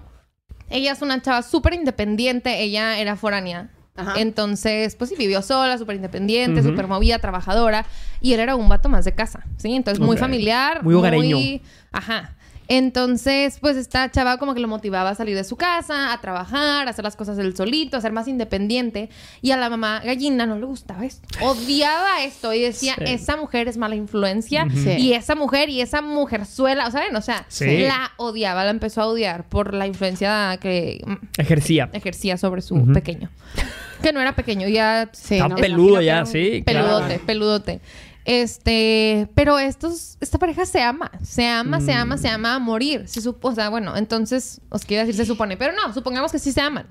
[0.70, 3.70] ella es una chava súper independiente, ella era foránea.
[3.96, 4.14] Ajá.
[4.18, 6.70] Entonces, pues sí, vivió sola, súper independiente, Ujú.
[6.70, 7.86] súper movida, trabajadora.
[8.22, 9.76] Y él era un vato más de casa, ¿sí?
[9.76, 10.20] Entonces, muy Ok.
[10.20, 10.84] familiar.
[10.84, 11.38] Muy hogareño.
[11.92, 12.36] Ajá.
[12.68, 16.88] Entonces, pues esta chava como que lo motivaba a salir de su casa, a trabajar,
[16.88, 19.10] a hacer las cosas él solito, a ser más independiente.
[19.42, 21.28] Y a la mamá gallina no le gustaba esto.
[21.42, 23.04] Odiaba esto y decía, Sí.
[23.08, 24.68] esa mujer es mala influencia.
[24.74, 24.92] Sí.
[24.98, 27.16] Y esa mujer y esa mujerzuela, ¿saben?
[27.16, 27.80] O sea, Sí.
[27.80, 31.04] la odiaba, la empezó a odiar por la influencia que
[31.38, 31.90] Ejercía.
[31.94, 33.30] ejercía sobre su pequeño.
[34.02, 36.62] Que no era pequeño, ya Sí, Está no, peludo ya, sí.
[36.66, 37.26] peludote, claro.
[37.26, 37.80] peludote.
[38.26, 42.20] Este, pero estos, esta pareja se ama, se ama, se ama, Mm.
[42.20, 43.08] se ama a morir.
[43.08, 46.40] Se supo, o sea, bueno, entonces os quiero decir se supone, pero no, supongamos que
[46.40, 46.88] sí se aman.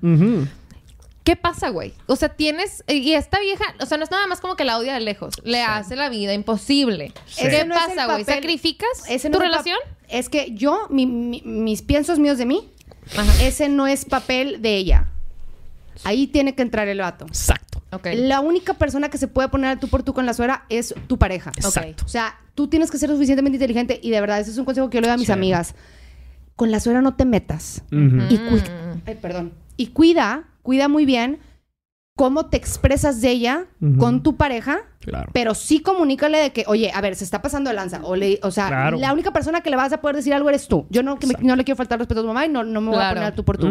[1.25, 1.95] ¿Qué pasa, güey?
[2.07, 4.77] O sea, tienes y esta vieja, o sea, no es nada más como que la
[4.77, 7.13] odia de lejos, le hace la vida imposible.
[7.27, 7.47] Sí.
[7.49, 8.25] ¿Qué no pasa, güey?
[8.25, 9.79] ¿Sacrificas Ese tu no es pap- relación?
[10.09, 12.69] Es que yo, mi- mi- mis piensos míos de mí,
[13.17, 13.43] Ajá.
[13.45, 15.07] ese no es papel de ella.
[16.05, 17.25] Ahí tiene que entrar el vato.
[17.27, 17.72] Exacto.
[17.93, 18.09] Ok.
[18.15, 20.95] La única persona que se puede poner al tú por tú con la suegra es
[21.07, 21.53] tu pareja.
[21.57, 22.05] Exacto.
[22.05, 24.89] O sea, tú tienes que ser suficientemente inteligente y de verdad, ese es un consejo
[24.91, 25.33] que yo le doy a mis Sí.
[25.33, 25.75] amigas.
[26.57, 27.83] Con la suegra no te metas.
[27.91, 28.21] Y Mm.
[29.07, 29.53] ay, perdón.
[29.77, 31.39] Y cuida, cuida muy bien
[32.23, 33.65] cómo te expresas de ella
[33.99, 35.29] con tu pareja, Claro.
[35.33, 37.99] pero sí comunícale de que, oye, a ver, se está pasando de lanza.
[38.05, 38.97] O, le, o sea, Claro.
[38.99, 40.87] la única persona que le vas a poder decir algo eres tú.
[40.91, 41.49] Yo no, que me- Exacto.
[41.49, 43.35] no le quiero faltar respeto a tu mamá y no, no me voy a poner
[43.35, 43.67] tú por tú.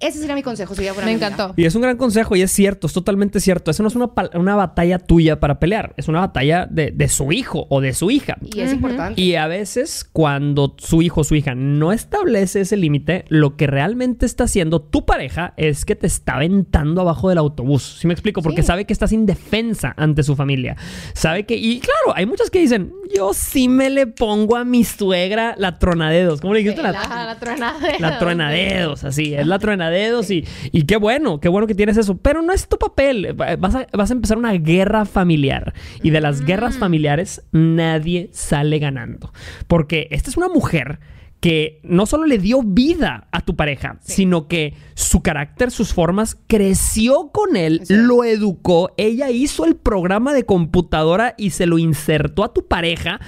[0.00, 1.52] Ese sería mi consejo si ella fuera Me encantó.
[1.58, 3.70] Y es un gran consejo y es cierto, es totalmente cierto.
[3.70, 7.30] Eso no es una, una batalla tuya para pelear, es una batalla de, de su
[7.32, 8.38] hijo o de su hija.
[8.40, 9.20] Y es importante.
[9.20, 13.66] Y a veces cuando su hijo o su hija no establece ese límite, lo que
[13.66, 17.81] realmente está haciendo tu pareja es que te está aventando abajo del autobús.
[17.82, 18.42] ¿Sí me explico?
[18.42, 18.66] Porque Sí.
[18.68, 20.76] sabe que estás indefensa ante su familia.
[21.14, 21.56] Sabe que...
[21.56, 25.78] Y claro, hay muchas que dicen, yo sí me le pongo a mi suegra la
[25.78, 26.40] tronadedos.
[26.40, 26.82] ¿Cómo le dijiste?
[26.82, 27.78] La- Ajá, la truenada.
[27.98, 32.16] la truenadedos, así, es la truenadedos y, y qué bueno, qué bueno que tienes eso.
[32.16, 33.34] Pero no es tu papel.
[33.34, 35.74] Vas a, vas a empezar una guerra familiar.
[36.02, 39.32] Y de las guerras familiares nadie sale ganando.
[39.66, 41.00] Porque esta es una mujer
[41.42, 46.36] que no solo le dio vida a tu pareja, sino que su carácter, sus formas,
[46.46, 47.94] creció con él, Sí.
[47.96, 53.18] lo educó, ella hizo el programa de computadora y se lo insertó a tu pareja.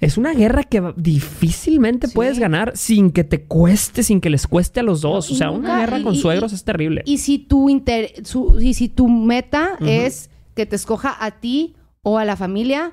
[0.00, 2.14] Es una guerra que difícilmente Sí.
[2.14, 5.28] puedes ganar sin que te cueste, sin que les cueste a los dos.
[5.28, 7.02] No, o sea, una guerra y- con y- suegros y- es terrible.
[7.04, 11.74] Y si tu, inter- su- y si tu meta es que te escoja a ti
[12.02, 12.92] o a la familia,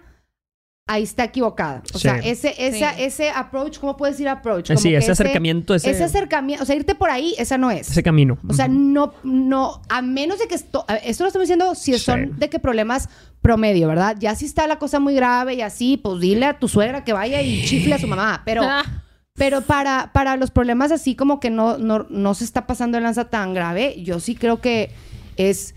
[0.91, 1.81] ahí está equivocada.
[1.93, 2.03] O Sí.
[2.03, 3.03] sea, ese, esa, Sí.
[3.03, 4.69] ese approach, ¿cómo puedes decir approach?
[4.69, 7.57] Eh, Como sí, que ese acercamiento, ese- Ese acercamiento, o sea, irte por ahí, esa
[7.57, 7.89] no es.
[7.89, 8.37] ese camino.
[8.47, 11.99] O sea, no, no, a menos de que esto, esto lo estamos diciendo si Sí.
[11.99, 13.09] son de que problemas
[13.41, 14.15] promedio, ¿verdad?
[14.19, 17.13] Ya si está la cosa muy grave y así, pues dile a tu suegra que
[17.13, 18.41] vaya y chifle a su mamá.
[18.45, 18.83] Pero, Ah.
[19.33, 23.03] pero para, para los problemas así como que no, no, no se está pasando de
[23.03, 24.91] lanza tan grave, yo sí creo que
[25.37, 25.73] es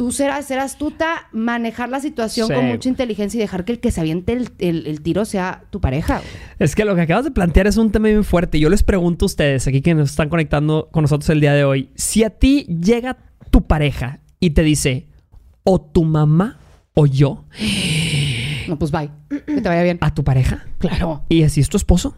[0.00, 2.54] tú ser, ser astuta, manejar la situación Sí.
[2.54, 5.64] con mucha inteligencia y dejar que el que se aviente el, el- el tiro sea
[5.68, 6.20] tu pareja.
[6.20, 6.30] güey.
[6.58, 8.58] Es que lo que acabas de plantear es un tema bien fuerte.
[8.58, 11.64] Yo les pregunto a ustedes, aquí que nos están conectando con nosotros el día de
[11.64, 13.18] hoy, si a ti llega
[13.50, 15.06] tu pareja y te dice,
[15.64, 16.58] o tu mamá
[16.94, 17.44] o yo,
[18.68, 19.10] No, pues bye.
[19.28, 19.98] Que te vaya bien.
[20.00, 21.24] a tu pareja, Claro.
[21.28, 22.16] y así es tu esposo.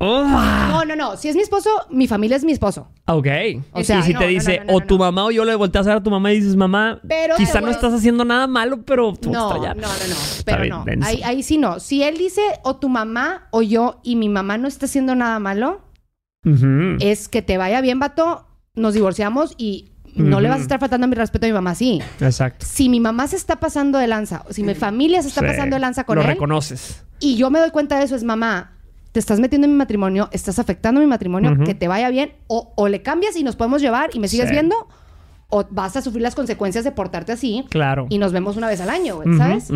[0.00, 1.16] Oh, Ah, No, no, no.
[1.16, 2.88] Si es mi esposo, mi familia es mi esposo.
[3.06, 3.26] ok.
[3.72, 5.54] O sea, y si no, te dice, no, no, o tu mamá o yo le
[5.56, 8.46] volteas a ver a tu mamá y dices, mamá, Pero quizá no estás haciendo nada
[8.46, 9.84] malo, pero te No, no, no, no.
[10.44, 10.84] Pero no.
[11.04, 11.80] Ahí, ahí sí no.
[11.80, 15.38] Si él dice o tu mamá o yo y mi mamá no está haciendo nada
[15.40, 15.80] malo,
[17.00, 18.46] es que te vaya bien, vato.
[18.74, 22.00] Nos divorciamos y no le vas a estar faltando mi respeto a mi mamá, sí.
[22.20, 22.64] Exacto.
[22.68, 25.46] Si mi mamá se está pasando de lanza, o si mi familia se está Sí.
[25.48, 27.04] pasando de lanza con Lo él, reconoces.
[27.18, 28.77] y yo me doy cuenta de eso, es mamá,
[29.12, 32.72] te estás metiendo en mi matrimonio, estás afectando mi matrimonio, que te vaya bien, o,
[32.76, 34.52] o le cambias y nos podemos llevar y me sigues Sí.
[34.52, 34.88] viendo,
[35.48, 38.06] o vas a sufrir las consecuencias de portarte así Claro.
[38.10, 39.70] y nos vemos una vez al año, güey, ¿sabes?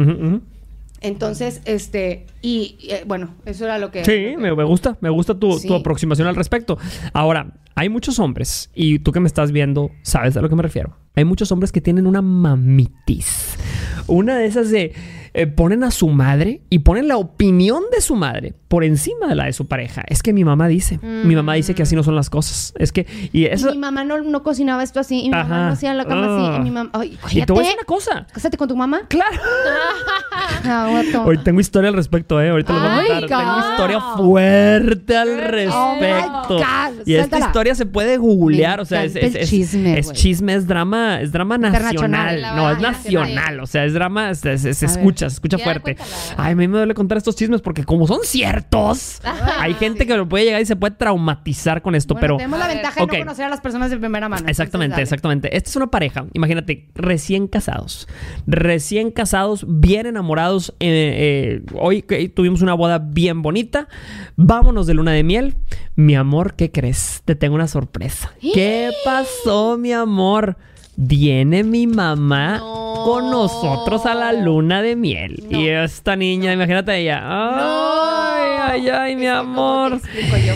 [1.00, 4.04] Entonces, este, y eh, bueno, eso era lo que...
[4.04, 5.66] Sí, me, me gusta, me gusta tu, Sí.
[5.66, 6.78] tu aproximación al respecto.
[7.12, 10.62] Ahora, hay muchos hombres, y tú que me estás viendo, sabes a lo que me
[10.62, 10.96] refiero.
[11.14, 13.56] Hay muchos hombres que tienen una mamitis.
[14.06, 14.94] Una de esas de
[15.34, 19.34] eh, ponen a su madre y ponen la opinión de su madre por encima de
[19.34, 20.02] la de su pareja.
[20.08, 22.74] Es que mi mamá dice, mi mamá dice que así no son las cosas.
[22.78, 23.70] Es que, y Y eso.
[23.70, 25.48] mi mamá no, no cocinaba esto así, y mi Ajá.
[25.48, 26.56] mamá no hacía la cama así, Ah.
[26.58, 26.90] y mi mamá...
[26.94, 27.76] Ay, y te voy a decir cállate.
[27.76, 28.26] una cosa.
[28.32, 29.02] Cásate con tu mamá.
[29.08, 29.36] Claro.
[30.64, 30.88] Ah.
[31.24, 32.50] Hoy tengo historia al respecto, ¿eh?
[32.50, 33.40] Ahorita les voy a contar.
[33.40, 36.56] Tengo historia fuerte al Oh respecto.
[36.58, 37.46] God, y esta suéltala.
[37.62, 41.54] Historia se puede googlear, o sea, es, es, chisme, es chisme, es drama, es drama
[41.54, 42.40] Internacional.
[42.40, 42.56] nacional.
[42.56, 43.60] No, es nacional.
[43.60, 45.96] O sea, es drama, se, escucha escucha, se escucha fuerte.
[46.36, 49.20] Ay, a mí me duele contar estos chismes porque como son ciertos,
[49.60, 52.36] hay gente que lo puede llegar y se puede traumatizar con esto, Bueno, pero...
[52.38, 54.48] tenemos la ventaja de no conocer a las personas de primera mano.
[54.48, 55.56] Exactamente, exactamente.
[55.56, 58.08] Esta es una pareja, imagínate, recién casados.
[58.46, 60.74] Recién casados, bien enamorados.
[60.80, 62.02] eh, eh, hoy
[62.34, 63.88] tuvimos una boda bien bonita.
[64.36, 65.54] Vámonos de luna de miel.
[65.94, 67.22] Mi amor, ¿qué crees?
[67.24, 68.32] Te tengo una sorpresa.
[68.40, 70.56] ¿Qué pasó, mi amor?
[70.96, 73.02] Viene mi mamá No.
[73.04, 75.44] con nosotros a la luna de miel.
[75.50, 77.20] Y esta niña, imagínate ella.
[77.24, 79.90] Ay, ay, ay, mi amor.
[79.90, 80.52] ¿Cómo te explico yo?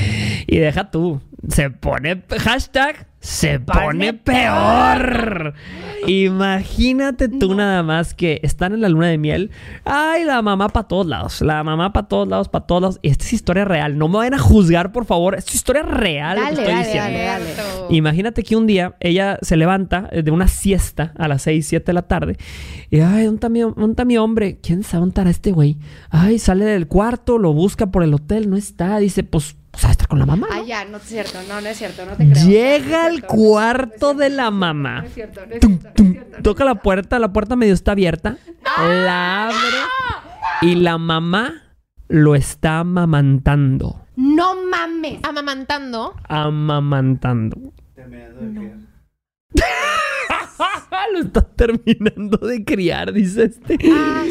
[0.47, 1.21] Y deja tú.
[1.49, 3.07] Se pone hashtag.
[3.27, 5.53] Se pone peor.
[6.07, 9.51] Imagínate tú nada más que están en la luna de miel.
[9.85, 11.41] Ay, la mamá para todos lados.
[11.41, 12.99] La mamá para todos lados, para todos lados.
[13.03, 13.99] Y esta es historia real.
[13.99, 15.35] No me vayan a juzgar, por favor.
[15.35, 16.37] Esta es historia real.
[16.37, 17.19] Dale, estoy dale, diciendo.
[17.19, 17.97] dale.
[17.97, 21.85] Imagínate que un día ella se levanta eh, de una siesta a las 6, 7
[21.85, 22.37] de la tarde.
[22.91, 24.61] Y, ay, ¿dónde está mi, dónde está mi hombre?
[24.63, 25.79] ¿Quién sabe dónde estará este güey?
[26.11, 28.99] Ay, sale del cuarto, lo busca por el hotel, no está.
[28.99, 30.47] Dice, pues, pues va a estar con la mamá.
[30.49, 30.55] ¿no?
[30.55, 32.47] Ah, ya, no es cierto, no, no es cierto, no te creo.
[32.47, 35.03] Llega al cuarto no de la mamá.
[35.03, 36.43] No es cierto, no es Tum, cierto, no tum, es cierto.
[36.43, 38.39] toca la puerta, la puerta medio está abierta.
[38.79, 39.59] La abre
[40.63, 41.75] y la mamá
[42.09, 44.01] lo está amamantando.
[44.17, 45.19] No mames.
[45.23, 46.15] Amamantando.
[46.27, 47.75] Amamantando.
[51.13, 53.79] lo está terminando de criar, dice este.
[53.93, 54.25] Ah,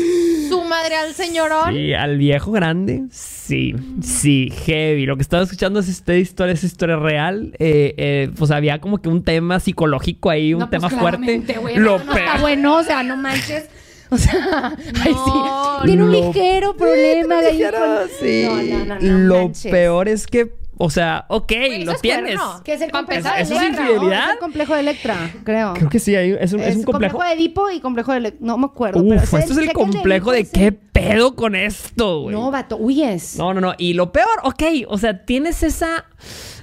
[0.61, 1.73] su madre al señorón.
[1.73, 3.03] Sí, al viejo grande.
[3.11, 5.05] Sí, sí, heavy.
[5.05, 7.53] Lo que estaba escuchando es esta historia, es historia real.
[7.59, 11.43] Eh, eh, pues había como que un tema psicológico ahí, un No, pues, tema fuerte.
[11.75, 13.65] Lo no, está bueno, o sea, no manches.
[14.11, 15.85] O sea, ay, No, sí.
[15.87, 18.45] Tiene un ligero problema de ahí Dijera, con- sí.
[18.45, 19.71] No, no, no, no Lo manches.
[19.71, 22.35] peor es que, o sea, ok, Güey, lo eso es tienes.
[22.39, 22.63] cuerno.
[22.63, 23.83] Que es el complejo de ¿eso es Electra.
[23.85, 24.17] infidelidad?
[24.19, 24.25] ¿no?
[24.27, 25.73] Es el complejo de Electra, creo.
[25.73, 27.23] Creo que sí, hay- es un, es un complejo.
[27.23, 28.45] de Edipo y complejo de Electra.
[28.45, 29.01] No me acuerdo.
[29.01, 32.35] Uf, esto es el de complejo de qué pedo con esto, güey.
[32.35, 33.35] No, vato, huyes.
[33.38, 33.73] No, no, no.
[33.77, 36.05] Y lo peor, ok, o sea, tienes esa.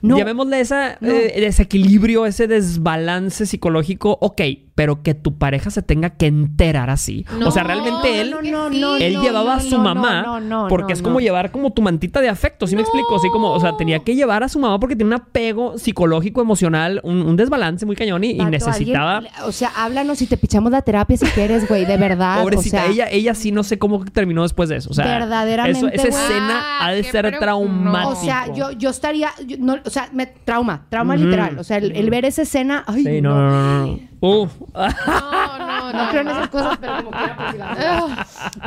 [0.03, 0.18] No.
[0.18, 0.62] Llamémosle
[1.01, 1.09] No.
[1.11, 4.40] eh, desequilibrio, ese desbalance psicológico, ok,
[4.75, 7.25] pero que tu pareja se tenga que enterar así.
[7.44, 8.31] o sea, No, realmente él.
[8.31, 8.81] no, no, Sí.
[8.81, 11.14] no, Él no, llevaba no, a su no, mamá no, no, porque no, es como
[11.16, 11.20] no.
[11.20, 13.14] llevar como tu mantita de afecto, ¿sí me explico?
[13.16, 16.40] Así como, o sea, tenía que llevar a su mamá porque tiene un apego psicológico,
[16.40, 19.18] emocional, un, un desbalance muy cañón y, necesitaba...
[19.18, 22.40] alguien- o sea, háblanos y te pichamos la terapia si quieres, güey, de verdad.
[22.42, 24.90] Pobrecita, o sea, ella, ella sí no sé cómo terminó después de eso.
[24.90, 28.11] O sea, Verdaderamente, eso- esa escena Ah, ha de ser traumático.
[28.11, 31.25] O sea, yo, yo estaría, yo no, o sea, me trauma, trauma Ujú.
[31.25, 31.59] literal.
[31.59, 34.01] O sea, el, el ver esa escena, ay, Sí, no, no, no, no.
[34.21, 34.53] Uf.
[34.75, 35.93] No, no, no.
[35.93, 38.09] No creo en esas cosas, pero como quiera, pues veo.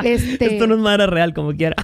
[0.04, 0.52] Este.
[0.54, 1.74] Esto no es madre real, como quiera.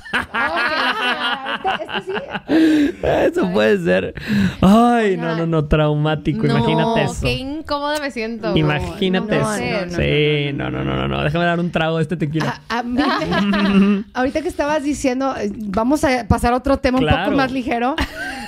[1.73, 2.97] Este, este sí.
[3.03, 4.15] Eso puede ser.
[4.61, 6.47] Ay, no, no, no, traumático.
[6.47, 7.21] No, Imagínate eso.
[7.23, 8.57] Qué incómoda me siento.
[8.57, 9.65] Imagínate no, eso.
[9.65, 11.23] no, no, sí, no, no, no, no, no.
[11.25, 12.61] Déjame dar un trago de este tequila.
[12.69, 17.05] A- a mí ahorita que estabas diciendo, eh, vamos a pasar a otro tema un
[17.05, 17.25] Claro.
[17.25, 17.97] poco más ligero.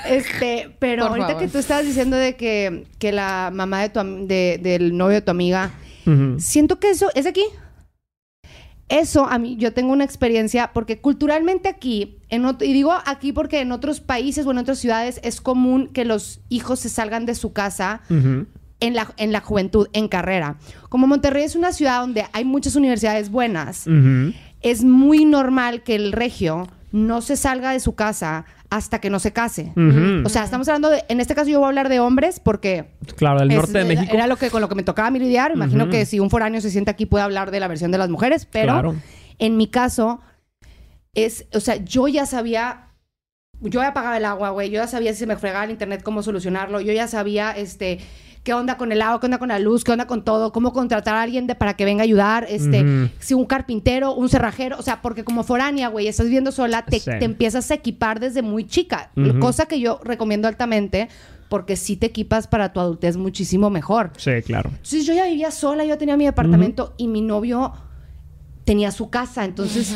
[0.06, 1.42] Este, pero Por ahorita favor.
[1.42, 5.22] que tú estabas diciendo de que, que la mamá de tu, de- del novio de
[5.22, 5.70] tu amiga,
[6.38, 7.44] siento que eso es aquí.
[8.90, 13.60] Eso a mí, yo tengo una experiencia porque culturalmente aquí, en y digo aquí porque
[13.60, 17.34] en otros países o en otras ciudades es común que los hijos se salgan de
[17.34, 20.58] su casa en la, en la juventud, en carrera.
[20.90, 23.86] Como Monterrey es una ciudad donde hay muchas universidades buenas,
[24.60, 28.44] es muy normal que el regio no se salga de su casa
[28.76, 29.72] hasta que no se case.
[30.24, 32.86] O sea, estamos hablando de, en este caso yo voy a hablar de hombres porque
[33.16, 34.12] Claro, del es- norte de México.
[34.12, 35.52] era lo que con lo que me tocaba a mí lidiar.
[35.52, 38.10] Imagino que si un foráneo se siente aquí puede hablar de la versión de las
[38.10, 38.94] mujeres, pero Claro.
[39.38, 40.20] en mi caso
[41.14, 42.88] es, o sea, yo ya sabía
[43.60, 46.02] yo ya pagaba el agua, güey, yo ya sabía si se me fregaba el internet
[46.02, 48.00] cómo solucionarlo, yo ya sabía este
[48.44, 50.72] qué onda con el agua, qué onda con la luz, qué onda con todo, cómo
[50.72, 54.78] contratar a alguien de, para que venga a ayudar, este, si un carpintero, un cerrajero,
[54.78, 57.10] o sea, porque como foránea, güey, estás viviendo sola, te, Sí.
[57.18, 61.08] te empiezas a equipar desde muy chica, cosa que yo recomiendo altamente
[61.48, 64.10] porque si te equipas para tu adultez muchísimo mejor.
[64.16, 64.70] Sí, claro.
[64.70, 67.72] Entonces yo ya vivía sola, yo tenía mi departamento y mi novio
[68.64, 69.44] tenía su casa.
[69.44, 69.94] Entonces,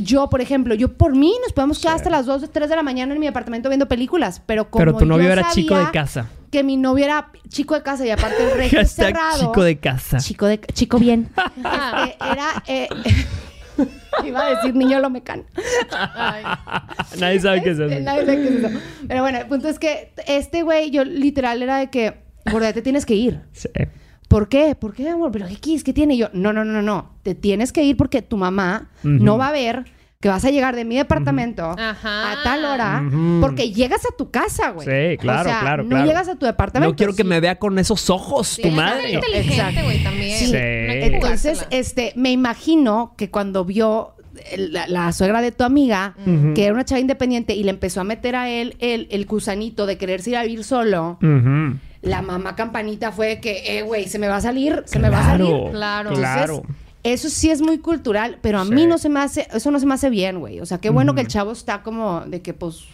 [0.00, 2.82] yo, por ejemplo, yo por mí nos podemos quedar hasta las 2 3 de la
[2.82, 5.90] mañana en mi departamento viendo películas, pero como Pero tu novio yo era chico de
[5.90, 6.28] casa.
[6.50, 9.40] Que mi novio era chico de casa y aparte el Hashtag cerrado.
[9.40, 10.18] chico de casa.
[10.18, 11.28] Chico de chico bien.
[11.58, 12.88] Este, era eh,
[14.24, 15.44] iba a decir niño lo mecano.
[17.18, 17.88] Nadie sabe qué es eso.
[18.02, 18.80] nadie sabe qué es eso.
[19.06, 22.14] Pero bueno, el punto es que este güey, yo literal era de que,
[22.50, 23.40] gorda, te tienes que ir.
[23.52, 23.68] Sí.
[24.28, 24.74] ¿Por qué?
[24.74, 25.30] ¿Por qué, amor?
[25.32, 25.82] ¿Pero X?
[25.82, 26.14] ¿Qué tiene?
[26.14, 27.12] Y yo, no, no, no, no.
[27.22, 29.84] Te tienes que ir porque tu mamá no va a ver
[30.20, 33.04] que vas a llegar de mi departamento a tal hora,
[33.40, 34.86] porque llegas a tu casa, güey.
[34.86, 36.06] Sí, claro, o sea, claro, No claro.
[36.06, 36.90] llegas a tu departamento.
[36.92, 37.28] No quiero que sí.
[37.28, 39.12] me vea con esos ojos, Sí, tu madre.
[39.12, 39.84] inteligente, Exacto.
[39.84, 40.36] güey, también.
[40.38, 40.50] Sí.
[40.54, 44.14] Entonces, este, me imagino que cuando vio
[44.56, 46.16] la, la suegra de tu amiga,
[46.54, 49.86] que era una chava independiente, y le empezó a meter a él el, el gusanito
[49.86, 51.76] de quererse ir a vivir solo, Ujú.
[52.02, 55.20] La mamá campanita fue que, eh, güey, se me va a salir, se me va
[55.20, 55.54] a salir.
[55.72, 56.12] Claro.
[56.14, 56.54] Claro.
[56.54, 58.72] Entonces, eso sí es muy cultural, pero a Sí.
[58.72, 60.60] mí no se me hace, eso no se me hace bien, güey.
[60.60, 62.84] O sea, qué bueno que el chavo está como de que, pues,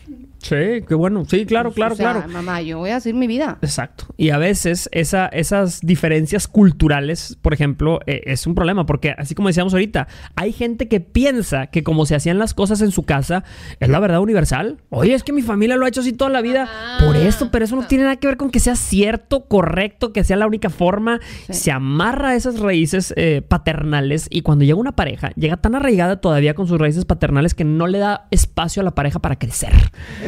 [0.45, 1.25] Sí, qué bueno.
[1.27, 2.29] Sí, claro, claro, o sea, claro.
[2.29, 3.57] Mamá, yo voy a hacer mi vida.
[3.63, 4.05] Exacto.
[4.19, 9.35] Y a veces esa, esas diferencias culturales, por ejemplo, eh, es un problema porque así
[9.35, 13.05] como decíamos ahorita, hay gente que piensa que como se hacían las cosas en su
[13.05, 13.43] casa
[13.81, 14.83] es la verdad universal.
[14.91, 16.69] Oye, es que mi familia lo ha hecho así toda la vida.
[17.01, 20.25] Por esto, pero eso no tiene nada que ver con que sea cierto, correcto, que
[20.25, 21.21] sea la única forma.
[21.47, 21.55] Sí.
[21.55, 26.21] Se amarra a esas raíces eh, paternales y cuando llega una pareja, llega tan arraigada
[26.21, 29.73] todavía con sus raíces paternales que no le da espacio a la pareja para crecer.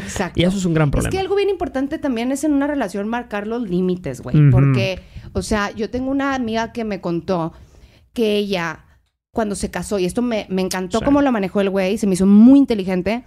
[0.07, 0.41] Exacto.
[0.41, 1.11] Y eso es un gran Es problema.
[1.11, 4.51] que algo bien importante también es en una relación marcar los límites, güey.
[4.51, 5.01] Porque,
[5.33, 7.53] o sea, yo tengo una amiga que me contó
[8.13, 8.85] que ella,
[9.33, 11.05] cuando se casó, y esto me, me encantó Sí.
[11.05, 13.23] cómo lo manejó el güey, se me hizo muy inteligente.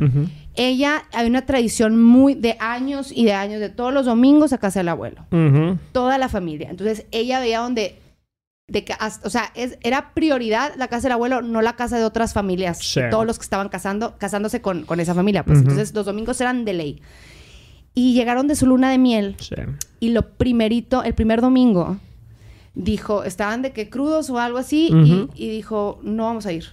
[0.56, 4.58] Ella, hay una tradición muy de años y de años, de todos los domingos a
[4.58, 5.26] casa del abuelo.
[5.92, 6.70] Toda la familia.
[6.72, 8.00] Entonces, ella veía donde...
[8.70, 11.98] De que hasta- o sea, es, era prioridad la casa del abuelo, no la casa
[11.98, 12.78] de otras familias.
[12.80, 13.02] Sí.
[13.02, 15.44] de Todos los que estaban casando, casándose con, con esa familia.
[15.44, 17.02] Pues entonces los domingos eran de ley.
[17.96, 19.56] Y llegaron de su luna de miel Sí.
[20.00, 21.98] y lo primerito, el primer domingo,
[22.76, 26.66] dijo, estaban de que crudos o algo así y, y dijo, no vamos a ir.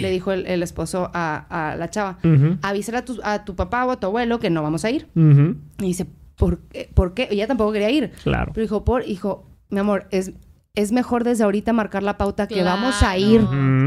[0.00, 2.18] Le dijo el, el esposo a, a la chava,
[2.62, 5.08] avísale a tu, a tu papá o a tu abuelo que no vamos a ir.
[5.16, 6.88] Y dice, ¿por qué?
[6.94, 7.26] ¿Por qué?
[7.32, 8.12] Ella tampoco quería ir.
[8.22, 8.52] Claro.
[8.54, 10.32] Pero dijo, por, hijo, mi amor, es,
[10.74, 13.44] es mejor desde ahorita marcar la pauta que vamos a ir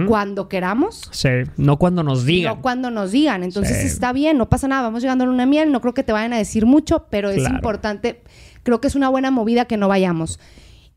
[0.08, 1.08] cuando queramos.
[1.12, 2.56] Sí, no cuando nos digan.
[2.56, 3.44] No cuando nos digan.
[3.44, 3.88] Entonces Sí.
[3.88, 4.82] está bien, no pasa nada.
[4.84, 5.72] Vamos llegando a una miel.
[5.72, 7.56] No creo que te vayan a decir mucho, pero es Claro.
[7.56, 8.22] importante.
[8.63, 10.38] Creo que es una buena movida que no vayamos.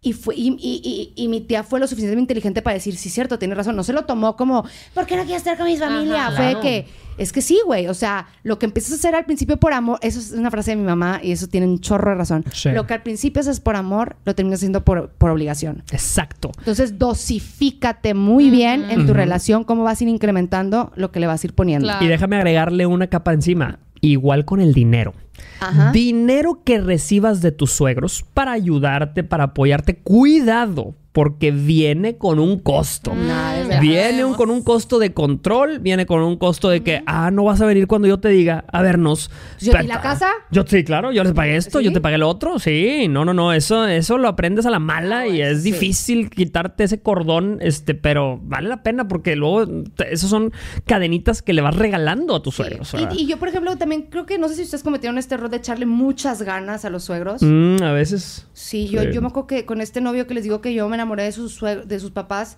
[0.05, 3.09] Y, fue, y, y- y- y mi tía fue lo suficientemente inteligente para decir, sí,
[3.09, 3.75] cierto, tiene razón.
[3.75, 6.27] No se lo tomó como, ¿por qué no quieres estar con mi familia?
[6.27, 6.37] Ajá.
[6.37, 6.61] fue Claro.
[6.61, 6.87] que,
[7.17, 7.87] es que sí, güey.
[7.89, 10.73] O sea, lo que empiezas a hacer al principio por amor, eso es una frase
[10.73, 12.45] de mi mamá y eso tiene un chorro de razón.
[12.53, 12.71] Sí.
[12.73, 15.83] Lo que al principio haces por amor, lo terminas haciendo por, por obligación.
[15.91, 16.53] Exacto.
[16.59, 21.27] Entonces, dosifícate muy bien en tu relación, cómo vas a ir incrementando lo que le
[21.27, 21.87] vas a ir poniendo.
[21.87, 22.05] Claro.
[22.05, 23.79] Y déjame agregarle una capa encima.
[24.01, 25.15] Igual con el dinero.
[25.61, 25.93] Ajá.
[25.93, 29.97] Dinero que recibas de tus suegros para ayudarte, para apoyarte.
[29.97, 33.15] Cuidado, porque viene con un costo.
[33.15, 33.27] Mm,
[33.69, 33.81] verdad.
[33.81, 37.45] Viene un- con un costo de control, viene con un costo de que, ah, no
[37.45, 39.31] vas a venir cuando yo te diga a vernos.
[39.61, 40.27] Yo- Pero- ¿y la casa?
[40.51, 41.85] Yo sí, claro, yo les pagué esto, ¿Sí?
[41.85, 42.59] yo te pagué lo otro.
[42.59, 45.71] Sí, no, no, no, eso, eso lo aprendes a la mala Ah, y es sí.
[45.71, 49.65] difícil quitarte ese cordón, este, pero vale la pena porque luego
[50.11, 50.53] esos son
[50.85, 52.93] cadenitas que le vas regalando a tus suegros.
[53.13, 55.51] Y, y yo, por ejemplo, también creo que no sé si ustedes cometieron este error
[55.51, 57.43] de echarle muchas ganas a los suegros.
[57.43, 58.47] Mm, a veces.
[58.53, 59.09] Sí, yo, Sí.
[59.13, 61.33] yo me acuerdo que con este novio que les digo que yo me enamoré de
[61.33, 62.57] sus, de sus papás,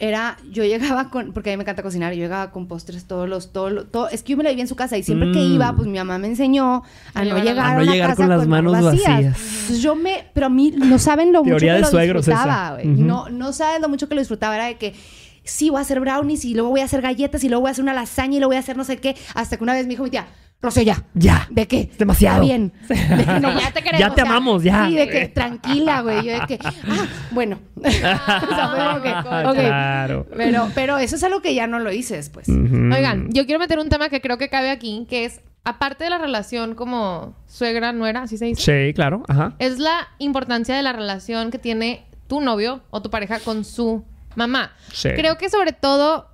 [0.00, 3.28] era, yo llegaba con, porque a mí me encanta cocinar, yo llegaba con postres todos
[3.28, 5.40] los, todo, todo, es que yo me la vivía en su casa y siempre que
[5.40, 5.52] Mm.
[5.54, 7.92] iba, pues mi mamá me enseñó a A no a- llegar A a, no una
[7.92, 9.20] llegar casa con las manos vacías.
[9.36, 12.26] Entonces yo me, pero a mí no saben lo mucho Teoría que de lo suegros
[12.26, 12.92] disfrutaba, güey.
[12.94, 13.02] Ujú.
[13.02, 14.94] No, no saben lo mucho que lo disfrutaba, era de que
[15.42, 17.72] sí voy a hacer brownies y luego voy a hacer galletas y luego voy a
[17.72, 19.84] hacer una lasaña y luego voy a hacer no sé qué, hasta que una vez
[19.86, 20.28] me dijo mi tía,
[20.60, 21.04] Rocío, ya.
[21.14, 21.46] Ya.
[21.50, 21.88] ¿De qué?
[21.92, 22.42] Es demasiado.
[22.42, 22.72] Está bien.
[22.88, 24.00] De que no, ya te queremos.
[24.00, 24.86] Ya te amamos, ya.
[24.88, 26.24] Sí, de que tranquila, güey.
[26.24, 27.60] Yo de que, ah, bueno.
[27.76, 28.18] o sea,
[28.74, 29.10] fue como que,
[29.50, 29.54] ok.
[29.66, 30.26] Claro.
[30.36, 32.48] Pero, pero eso es algo que ya no lo hice después.
[32.48, 32.92] Ujú.
[32.92, 36.10] Oigan, yo quiero meter un tema que creo que cabe aquí, que es, aparte de
[36.10, 39.22] la relación como suegra-nuera, así se dice, Sí, claro.
[39.28, 39.54] Ajá.
[39.60, 44.04] es la importancia de la relación que tiene tu novio o tu pareja con su
[44.34, 44.72] mamá.
[44.92, 45.10] Sí.
[45.14, 46.26] Creo que sobre todo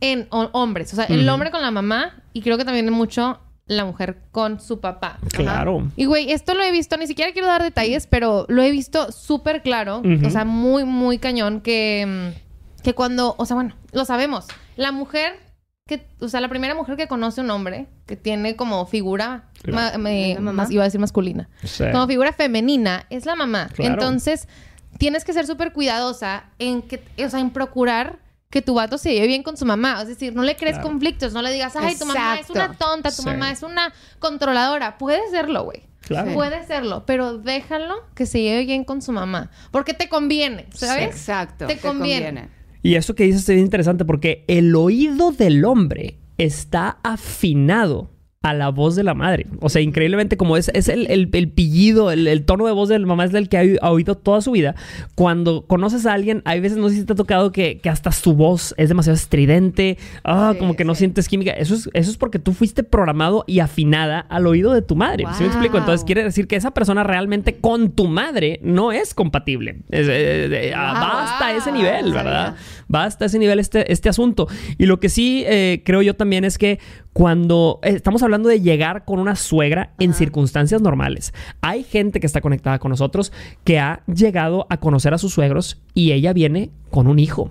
[0.00, 3.40] en ho- hombres, o sea, el hombre con la mamá y creo que también mucho
[3.66, 5.18] la mujer con su papá.
[5.32, 5.88] Claro.
[5.96, 9.10] Y güey, esto lo he visto, ni siquiera quiero dar detalles, pero lo he visto
[9.12, 12.32] súper claro, o sea, muy, muy cañón, que,
[12.78, 15.40] mm, que cuando, o sea, bueno, lo sabemos, la mujer,
[15.88, 19.98] que, o sea, la primera mujer que conoce un hombre, que tiene como figura, ma-
[19.98, 21.84] me- más- iba a decir masculina, Sí.
[21.92, 23.68] como figura femenina, es la mamá.
[23.74, 23.94] Claro.
[23.94, 24.46] Entonces,
[24.98, 28.18] tienes que ser súper cuidadosa en que, o sea, en procurar
[28.56, 30.00] que tu vato se lleve bien con su mamá.
[30.00, 30.88] Es decir, no le crees Claro.
[30.88, 33.28] conflictos, no le digas, ay, tu mamá es una tonta, tu Sí.
[33.28, 34.96] mamá es una controladora.
[34.96, 35.82] Puede serlo, güey.
[36.00, 36.32] Claro.
[36.32, 39.50] Puede serlo, pero déjalo que se lleve bien con su mamá.
[39.72, 41.04] Porque te conviene, ¿sabes?
[41.04, 41.66] Exacto.
[41.66, 42.48] Te conviene.
[42.82, 48.10] Y eso que dices es bien interesante porque el oído del hombre está afinado
[48.50, 49.46] a la voz de la madre.
[49.60, 52.88] O sea, increíblemente como es, es el, el, el pillido, el, el tono de voz
[52.88, 54.74] de la mamá es el que ha, oí- ha oído toda su vida.
[55.14, 58.12] Cuando conoces a alguien, hay veces, no sé si te ha tocado que, que hasta
[58.12, 61.00] su voz es demasiado estridente, ah, Sí, como que no sí.
[61.00, 61.52] sientes química.
[61.52, 65.24] Eso es, eso es porque tú fuiste programado y afinada al oído de tu madre.
[65.32, 65.78] ¿Sí me explico?
[65.78, 66.06] Entonces Wow.
[66.06, 69.78] quiere decir que esa persona realmente con tu madre no es compatible.
[69.90, 71.02] Es- eh, eh, ah, Wow.
[71.02, 72.54] va hasta ese Wow, nivel, no ¿verdad?
[72.94, 74.46] Va hasta ese nivel este, este asunto.
[74.78, 76.78] Y lo que sí eh, creo yo también es que
[77.12, 80.18] cuando eh, estamos hablando de llegar con una suegra en Ajá.
[80.18, 83.32] circunstancias normales, hay gente que está conectada con nosotros
[83.64, 87.50] que ha llegado a conocer a sus suegros y ella viene con un hijo.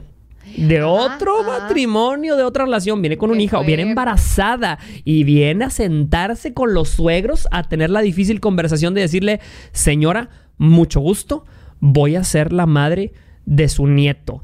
[0.58, 1.60] De otro ajá.
[1.64, 3.90] matrimonio, de otra relación, viene con un Qué hijo, viene fuerte.
[3.90, 9.42] embarazada y viene a sentarse con los suegros a tener la difícil conversación de decirle,
[9.72, 11.46] señora, mucho gusto,
[11.80, 13.12] voy a ser la madre
[13.46, 14.42] de su nieto.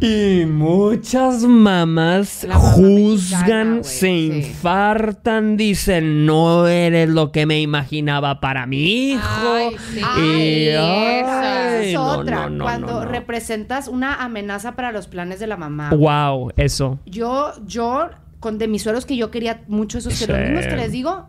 [0.00, 8.66] Y muchas mamás La juzgan, se infartan, dicen, no eres lo que me imaginaba para
[8.66, 9.52] mi hijo.
[9.54, 9.98] Ay, sí.
[10.00, 12.42] Y, Ay, esa es no, otra.
[12.44, 15.90] no, no, cuando representas una amenaza para los planes de la mamá.
[15.90, 16.98] Wow, eso.
[17.06, 18.08] Yo, yo,
[18.40, 20.32] con de mis que yo quería mucho esos que Sí.
[20.32, 21.26] los mismos que les digo,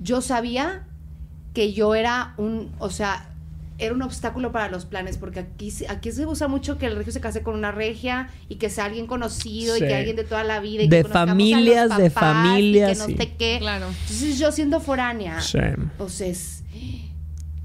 [0.00, 0.86] yo sabía
[1.54, 3.29] que yo era un, o sea,
[3.80, 6.96] era un obstáculo para los planes, porque aquí, se- aquí se usa mucho que el
[6.96, 9.84] regio se case con una regia y que sea alguien conocido Sí.
[9.84, 10.82] y que alguien de toda la vida.
[10.82, 13.16] Y De que conozcamos a los familias, de papás y familias, Que no sí.
[13.16, 13.56] sé qué.
[13.60, 13.86] Claro.
[13.88, 15.58] Entonces yo siendo foránea, Sí.
[15.98, 16.59] pues es,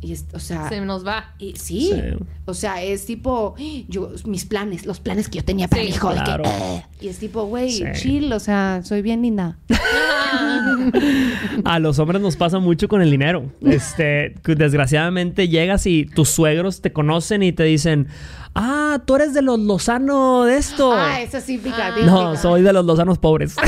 [0.01, 1.33] y es- o sea, Se nos va.
[1.39, 2.01] y sí, Sí.
[2.45, 3.55] o sea, es tipo,
[3.87, 5.89] yo, mis planes, los planes que yo tenía para Sí.
[5.89, 6.09] mi hijo.
[6.09, 6.43] de que, Claro.
[6.45, 7.83] eh, y es tipo, güey, Sí.
[7.93, 9.57] chill, o sea, soy bien linda.
[11.65, 13.45] A los hombres nos pasa mucho con el dinero.
[13.61, 18.07] Este, desgraciadamente llegas y tus suegros te conocen y te dicen,
[18.53, 20.93] ah, tú eres de los Lozano de esto.
[20.93, 21.95] Ah, eso sí pica, Ah.
[21.95, 22.41] pica, no, pica.
[22.41, 23.55] soy de los Lozanos pobres.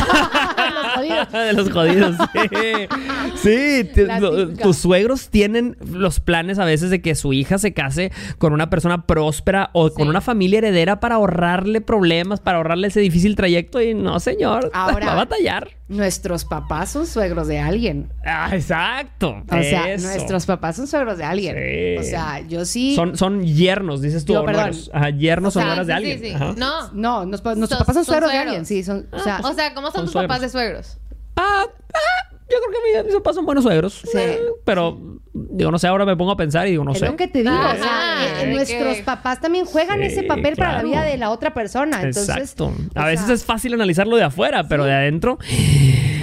[1.32, 2.88] De los jodidos, sí.
[3.36, 3.90] Sí,
[4.20, 8.54] lo- tus suegros tienen los planes a veces de que su hija se case con
[8.54, 13.36] una persona próspera o con una familia heredera para ahorrarle problemas, para ahorrarle ese difícil
[13.36, 15.70] trayecto y no, señor, Ahora- va a batallar.
[15.90, 18.12] Nuestros papás son suegros de alguien.
[18.26, 19.42] Ah, exacto.
[19.50, 20.06] O sea, eso.
[20.08, 21.56] nuestros papás son suegros de alguien.
[21.56, 21.98] Sí.
[21.98, 22.94] O sea, yo sí.
[22.94, 24.34] Son, son yernos, dices tú.
[24.34, 24.72] Yo, o perdón.
[24.92, 26.20] Ajá, yernos O nueras de alguien.
[26.20, 26.36] sí, sí.
[26.58, 26.92] No.
[26.92, 28.66] No, nos- nuestros Son- papás son son suegros de alguien.
[28.66, 29.08] Sí, son.
[29.14, 30.28] O sea, O sea, ¿cómo son, Son tus suegros.
[30.28, 30.98] papás de suegros?
[31.38, 33.94] Ah, ah, yo creo que mis, mis papás son buenos suegros.
[34.04, 34.18] Sí.
[34.18, 34.98] Eh, pero,
[35.34, 37.06] digo, no sé, ahora me pongo a pensar y digo, no es sé.
[37.06, 37.52] lo que te digo.
[37.54, 41.04] Ah, o sea, eh, nuestros que- papás también juegan Sí, ese papel para la vida
[41.04, 41.98] de la otra persona.
[42.02, 42.74] Entonces, Exacto.
[42.96, 45.38] A veces sea, es fácil analizarlo de afuera, pero de adentro.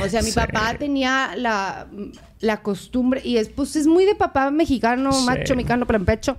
[0.03, 0.35] O sea, mi Sí.
[0.37, 1.87] papá tenía la,
[2.41, 5.25] la costumbre, y es, pues es muy de papá mexicano, Sí.
[5.27, 6.37] macho mexicano, pecho,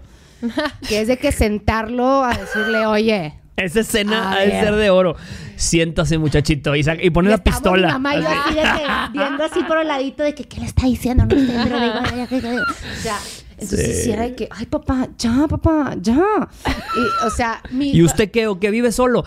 [0.87, 3.39] que es de que sentarlo a decirle, oye.
[3.57, 4.63] Esa escena A ha de ver.
[4.65, 5.15] ser de oro.
[5.55, 6.75] Siéntase, muchachito.
[6.75, 7.87] Y, saca- y pone la estamos pistola.
[7.87, 8.37] Mi mamá y yo así.
[8.37, 8.85] así de que,
[9.19, 11.25] viendo así por el ladito de que, ¿qué le está diciendo?
[11.25, 12.57] No sé, pero digo, ay, ay, ay, ay.
[12.57, 13.17] O sea,
[13.57, 14.03] entonces Sí.
[14.03, 16.21] sí era de que, ay, papá, ya, papá, ya.
[16.67, 17.91] Y, o sea, mi...
[17.91, 18.47] ¿Y usted qué?
[18.47, 19.23] ¿O qué vive solo?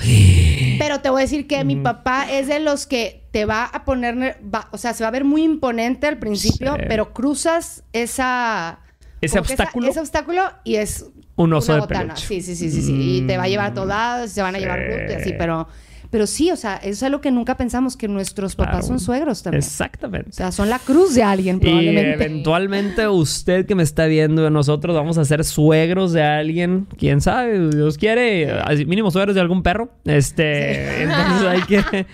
[0.78, 3.84] Pero te voy a decir que mi papá es de los que te va a
[3.86, 6.82] poner, ner- va- o sea, se va a ver muy imponente al principio, Sí.
[6.88, 8.80] pero cruzas esa...
[9.20, 9.88] Ese como que esa- obstáculo.
[9.88, 11.06] ese obstáculo y es
[11.38, 12.00] Un oso una de botana.
[12.14, 12.26] peluche.
[12.26, 12.92] Sí, sí, sí, sí, sí.
[13.18, 14.78] Y te va a llevar a todos lados, se van a llevar
[15.08, 15.14] Sí.
[15.14, 15.66] así, pero...
[16.10, 18.86] Pero sí, o sea, eso es algo que nunca pensamos, que nuestros papás Claro.
[18.86, 19.62] son suegros también.
[19.62, 20.30] Exactamente.
[20.30, 22.12] O sea, son la cruz de alguien Y probablemente.
[22.24, 27.68] eventualmente usted que me está viendo, nosotros vamos a ser suegros de alguien, quién sabe,
[27.70, 28.52] Dios quiere,
[28.86, 29.90] mínimo suegros de algún perro.
[30.04, 32.06] Este, entonces hay que,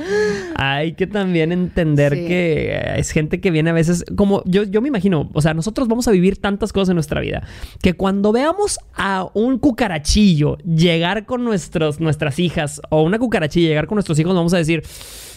[0.56, 2.26] hay que también entender Sí.
[2.26, 5.88] que es gente que viene a veces, como yo, yo me imagino, o sea, nosotros
[5.88, 7.42] vamos a vivir tantas cosas en nuestra vida,
[7.82, 13.83] que cuando veamos a un cucarachillo llegar con nuestros, nuestras hijas, o una cucarachilla llegar
[13.86, 14.82] con nuestros hijos, vamos a decir,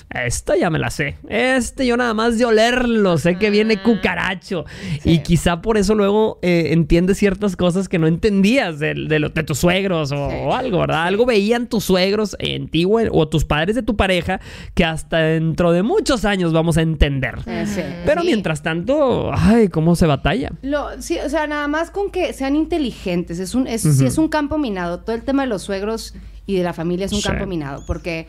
[0.10, 1.18] esta ya me la sé.
[1.28, 4.64] Este yo nada más de olerlo, sé que viene cucaracho.
[5.04, 9.30] Y quizá por eso luego eh, entiendes ciertas cosas que no entendías de, de lo-
[9.30, 10.36] de tus suegros o, Sí.
[10.46, 11.04] o algo, ¿verdad?
[11.04, 14.40] Algo veían tus suegros en ti o, tus padres de tu pareja
[14.76, 17.40] que hasta dentro de muchos años vamos a entender.
[17.66, 17.82] Sí.
[18.06, 18.28] Pero Sí.
[18.28, 20.52] mientras tanto, ay, cómo se batalla.
[20.62, 23.40] Lo, sí, o sea, nada más con que sean inteligentes.
[23.40, 25.00] Es un, es, es un campo minado.
[25.02, 26.14] Todo el tema de los suegros
[26.48, 27.28] y de la familia es un Sí.
[27.28, 27.84] campo minado.
[27.86, 28.28] Porque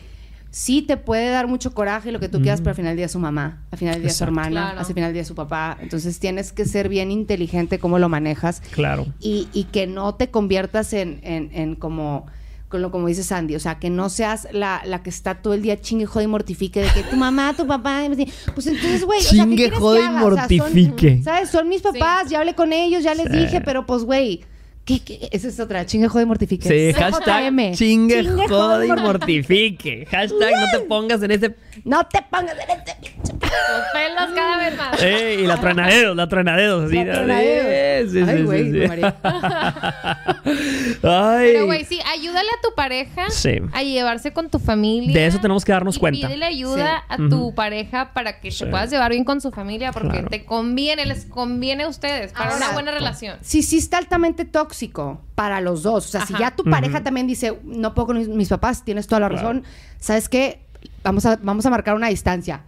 [0.51, 3.07] sí te puede dar mucho coraje lo que tú quieras, pero al final del día
[3.07, 4.79] es su mamá, al final del día es su hermana, Claro.
[4.81, 5.79] al final del día es su papá.
[5.81, 9.07] Entonces tienes que ser bien inteligente cómo lo manejas Claro.
[9.21, 12.27] y, y que no te conviertas en, en, en como
[12.69, 15.55] con lo como dice Sandy, o sea, que no seas la, la que está todo
[15.55, 18.03] el día chingue, jode y mortifique de que tu mamá, tu papá,
[18.55, 20.25] pues entonces, güey, o sea, ¿qué Chingue, jode y haga?
[20.27, 21.23] O sea, son- mortifique.
[21.25, 21.49] ¿Sabes?
[21.49, 23.39] Son mis papás, ya hablé con ellos, ya les Sí.
[23.39, 24.45] dije, pero pues, güey,
[24.89, 25.29] ¿qué, qué?
[25.33, 26.69] Esa es otra, chingue, jode y mortifique.
[26.69, 30.07] Sí, hashtag chingue, jode y mortifique.
[30.11, 31.55] Hashtag no te pongas en ese
[31.85, 35.03] No te pongas en este pinche Los pelos cada vez más.
[35.03, 36.85] Ey, y la truenadedos, la truenadedos.
[36.87, 38.13] Así, La truenadedos.
[38.13, 38.89] Sí, sí, Ay, sí, güey, sí, sí.
[38.89, 39.17] María.
[41.03, 41.51] Ay.
[41.53, 43.59] Pero, güey, sí, ayúdale a tu pareja Sí.
[43.73, 45.15] a llevarse con tu familia.
[45.15, 46.27] De eso tenemos que darnos y cuenta.
[46.27, 48.65] Pídele ayuda a tu pareja para que Sí.
[48.65, 50.29] te puedas llevar bien con su familia porque Claro.
[50.29, 53.39] te conviene, les conviene a ustedes para Ahora, una buena relación.
[53.43, 56.07] Si sí está altamente tóxico para los dos.
[56.07, 59.07] O sea, si ya tu pareja también dice, no puedo con mis, mis papás, tienes
[59.07, 59.43] toda la Claro.
[59.49, 59.65] razón.
[59.99, 60.61] ¿Sabes qué?
[61.03, 62.63] Vamos a, vamos a marcar una distancia.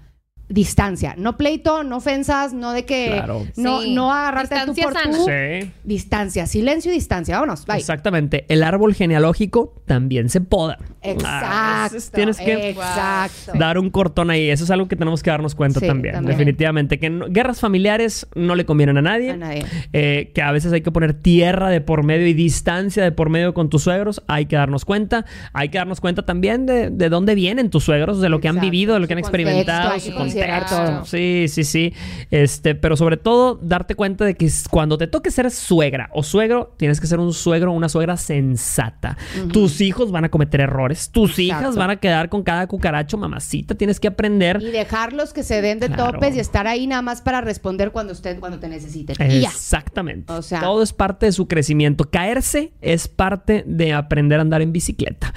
[0.50, 1.14] Distancia.
[1.16, 3.06] No pleito, no ofensas, no de que.
[3.12, 3.46] Claro.
[3.56, 3.94] No, Sí.
[3.94, 5.16] no agarrarte a tú Distancia por sana.
[5.16, 5.62] tú.
[5.64, 5.70] Sí.
[5.84, 6.46] Distancia.
[6.46, 7.36] Silencio y distancia.
[7.36, 7.64] Vámonos.
[7.66, 7.78] Bye.
[7.78, 8.44] Exactamente.
[8.48, 10.78] El árbol genealógico también se poda.
[11.02, 11.46] Exacto.
[11.48, 13.52] Ah, es- tienes que Exacto.
[13.58, 14.50] dar un cortón ahí.
[14.50, 16.36] Eso es algo que tenemos que darnos cuenta Sí, también, también.
[16.36, 16.98] Definitivamente.
[16.98, 19.30] Que no- guerras familiares no le convienen a nadie.
[19.30, 19.64] A nadie.
[19.92, 23.30] Eh, que a veces hay que poner tierra de por medio y distancia de por
[23.30, 24.22] medio con tus suegros.
[24.26, 25.24] Hay que darnos cuenta.
[25.52, 28.60] Hay que darnos cuenta también de, de dónde vienen tus suegros, de lo que han
[28.60, 30.92] vivido, de lo que han contexto, experimentado, su que considerar contexto.
[30.96, 31.04] todo.
[31.06, 31.94] Sí, sí, sí.
[32.30, 36.74] Este, pero sobre todo, darte cuenta de que cuando te toque ser suegra o suegro,
[36.76, 39.16] tienes que ser un suegro o una suegra sensata.
[39.52, 41.10] Tus hijos van a cometer errores.
[41.10, 43.74] Tus hijas van a quedar con cada cucaracho, mamacita.
[43.74, 44.60] Tienes que aprender.
[44.62, 46.12] Y dejarlos que se den de Claro.
[46.12, 49.16] topes y estar ahí nada más para responder cuando usted, cuando te necesiten.
[49.30, 49.48] Y ya.
[49.48, 50.32] Exactamente.
[50.32, 52.04] O sea- Todo es parte de su crecimiento.
[52.10, 55.32] Caerse es parte de aprender a andar en bicicleta.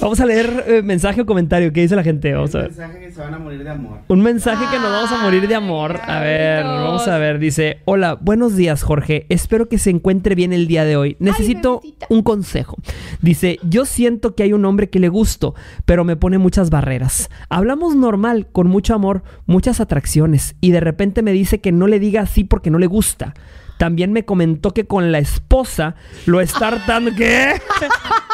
[0.00, 1.72] Vamos a leer eh, mensaje o comentario.
[1.74, 2.32] ¿Qué dice la gente?
[2.32, 2.70] Vamos a Un ver.
[2.70, 3.98] mensaje que se van a morir de amor.
[4.08, 6.00] Un mensaje que nos vamos a morir de amor.
[6.02, 6.82] A ver, Dios.
[6.82, 7.38] vamos a ver.
[7.38, 9.26] Dice: Hola, buenos días, Jorge.
[9.28, 11.16] Espero que se encuentre bien el día de hoy.
[11.20, 12.76] Necesito un consejo.
[13.20, 17.28] Dice: Yo siento que hay un hombre que le gusto, pero me pone muchas barreras.
[17.50, 22.00] Hablamos normal, con mucho amor, muchas atracciones, y de repente me dice que no le
[22.00, 23.34] diga así porque no le gusta.
[23.80, 25.94] También me comentó que con la esposa
[26.26, 27.12] lo está hartando.
[27.16, 27.54] ¿Qué?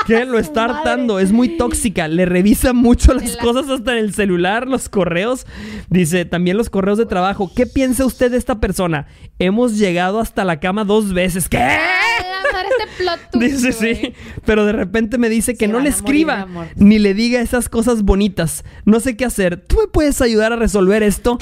[0.04, 0.24] ¿Qué?
[0.24, 1.20] Lo está hartando.
[1.20, 2.08] Es muy tóxica.
[2.08, 5.46] Le revisa mucho las cosas hasta en el celular, los correos.
[5.88, 7.52] Dice, también los correos de trabajo.
[7.54, 9.06] ¿Qué piensa usted de esta persona?
[9.38, 11.48] Hemos llegado hasta la cama dos veces.
[11.48, 11.58] ¿Qué?
[11.58, 15.94] Este plot twist, Dice sí, pero de repente me dice que Se no le morir
[15.94, 18.64] escriba ni le diga esas cosas bonitas.
[18.84, 19.64] No sé qué hacer.
[19.64, 21.38] ¿Tú me puedes ayudar a resolver esto?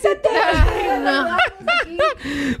[0.00, 0.28] siéntate.
[1.02, 1.36] No.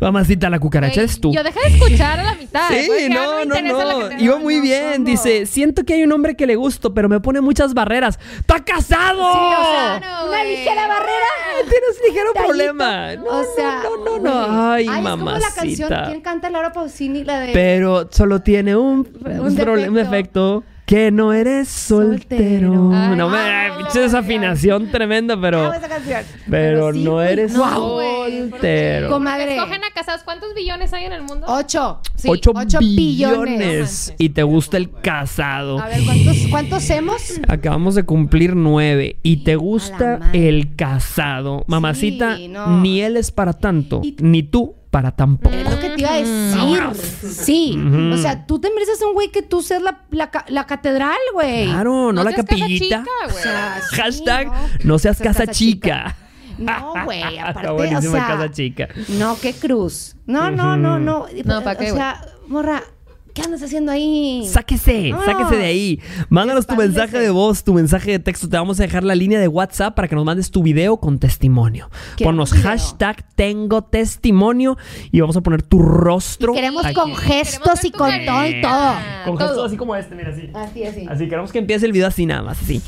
[0.00, 1.32] Mamacita, la cucaracha eres tú.
[1.32, 2.68] Yo dejé de escuchar a la mitad.
[2.70, 4.18] Sí, no, no, no.
[4.18, 4.92] Iba muy no, bien.
[4.94, 5.04] ¿cómo?
[5.04, 8.18] Dice, siento que hay un hombre que le gusto, pero me pone muchas barreras.
[8.40, 9.18] ¡Está casado!
[9.18, 10.56] Claro, Una güey.
[10.56, 11.26] ligera barrera.
[11.60, 12.48] Tienes ligero Tallito.
[12.48, 13.14] problema.
[13.16, 14.46] No, o sea, no, no, no.
[14.48, 14.72] no.
[14.72, 16.06] Ay, es como la canción, mamacita.
[16.08, 17.24] ¿quién canta Laura Pausini?
[17.24, 17.52] La de...
[17.52, 20.64] Pero solo tiene un, un problema, un defecto.
[20.92, 22.74] Que no eres soltero.
[22.74, 22.90] Soltero.
[22.92, 25.64] Ay, no me ay, desafinación tremenda, pero.
[25.64, 26.20] Amo esa canción.
[26.50, 27.32] Pero, sí, no güey.
[27.32, 28.50] eres No, soltero.
[28.50, 29.06] ¿por qué?
[29.08, 29.56] Comadre.
[29.56, 30.22] Escogen a casados.
[30.22, 31.46] ¿Cuántos billones hay en el mundo?
[31.48, 32.00] Ocho.
[32.14, 33.56] Sí, Ocho, ocho billones.
[33.58, 34.14] billones.
[34.18, 35.80] Y te gusta el casado.
[35.80, 37.40] A ver, ¿cuántos, cuántos hemos?
[37.48, 39.16] Acabamos de cumplir nueve.
[39.22, 41.64] Y te gusta el casado.
[41.68, 42.82] Mamacita, no.
[42.82, 44.02] ni él es para tanto.
[44.04, 45.52] Y- Ni tú para tampoco.
[45.56, 47.30] Es lo que te iba a decir.
[47.32, 47.76] Sí.
[47.82, 48.12] Ujú.
[48.14, 51.16] O sea, tú te mereces a un güey que tú seas la, la, la catedral,
[51.32, 51.64] güey.
[51.64, 52.98] Claro, no, No la capillita.
[52.98, 53.42] chica, O güey.
[53.42, 54.54] sea, sí, Hashtag ¿no?
[54.84, 56.14] no seas casa chica.
[56.58, 58.88] No, güey, Está aparte, o buenísima sea, casa chica.
[59.08, 60.14] no, qué cruz.
[60.26, 61.26] No, no, no, no.
[61.44, 62.82] No, ¿pa' qué, O sea, morra,
[63.34, 64.46] ¿qué andas haciendo ahí?
[64.48, 65.24] Sáquese, No.
[65.24, 66.00] sáquese de ahí.
[66.28, 68.48] Mándanos tu mensaje de voz, tu mensaje de texto.
[68.48, 71.18] Te vamos a dejar la línea de WhatsApp para que nos mandes tu video con
[71.18, 71.90] testimonio.
[72.16, 72.70] Queremos Ponnos video.
[72.70, 74.76] hashtag tengo testimonio
[75.10, 76.52] y vamos a poner tu rostro.
[76.54, 76.94] Queremos aquí.
[76.94, 78.94] con gestos y con todo y todo.
[79.24, 79.48] Con Todo.
[79.48, 80.50] gestos así como este, mira así.
[80.54, 81.06] Así, así.
[81.08, 82.80] Así queremos que empiece el video así nada más, así.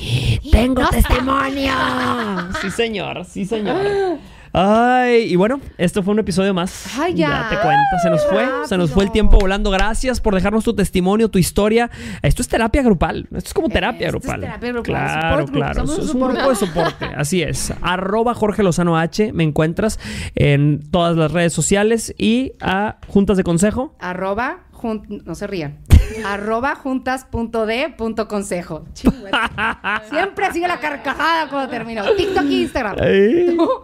[0.53, 1.73] ¡Tengo No testimonio!
[2.63, 3.77] Sí, señor, sí, señor.
[4.57, 6.97] Ay, y bueno, esto fue un episodio más.
[6.97, 7.49] Ay, ya.
[7.51, 9.69] te cuenta, se nos fue, se nos fue el tiempo volando.
[9.69, 11.91] Gracias por dejarnos tu testimonio, tu historia.
[12.23, 14.41] Esto es terapia grupal, esto es como terapia Esto es grupal.
[14.43, 17.73] terapia grupal, Claro, support group, claro, somos es un grupo de soporte, así es.
[17.83, 19.99] Arroba Jorge Lozano H, me encuentras
[20.37, 23.97] en todas las redes sociales y a Juntas de Consejo.
[23.99, 25.79] Arroba, no se rían.
[26.25, 28.85] Arroba juntas.d.consejo.
[30.11, 32.05] Siempre sigue la carcajada cuando termino.
[32.17, 32.97] TikTok e Instagram.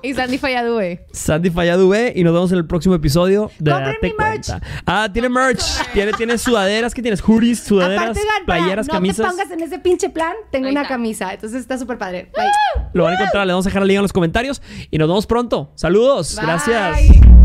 [0.03, 1.07] Y Sandy Falladue.
[1.13, 4.47] Sandy Falladue y nos vemos en el próximo episodio de Compren mi merch.
[4.49, 4.61] Cuenta.
[4.87, 5.63] Ah, tiene merch.
[5.93, 6.95] Tiene, tiene sudaderas.
[6.95, 7.21] ¿Qué tienes?
[7.21, 9.27] Hoodies, sudaderas, Aparte, playeras, no camisas.
[9.27, 10.95] te pongas en ese pinche plan, tengo Ahí una está.
[10.95, 11.33] camisa.
[11.35, 12.31] Entonces está súper padre.
[12.37, 12.47] Bye.
[12.95, 13.47] Lo van a encontrar.
[13.47, 15.73] Le vamos a dejar el link en los comentarios y nos vemos pronto.
[15.75, 16.37] Saludos.
[16.37, 16.47] Bye.
[16.47, 17.40] Gracias.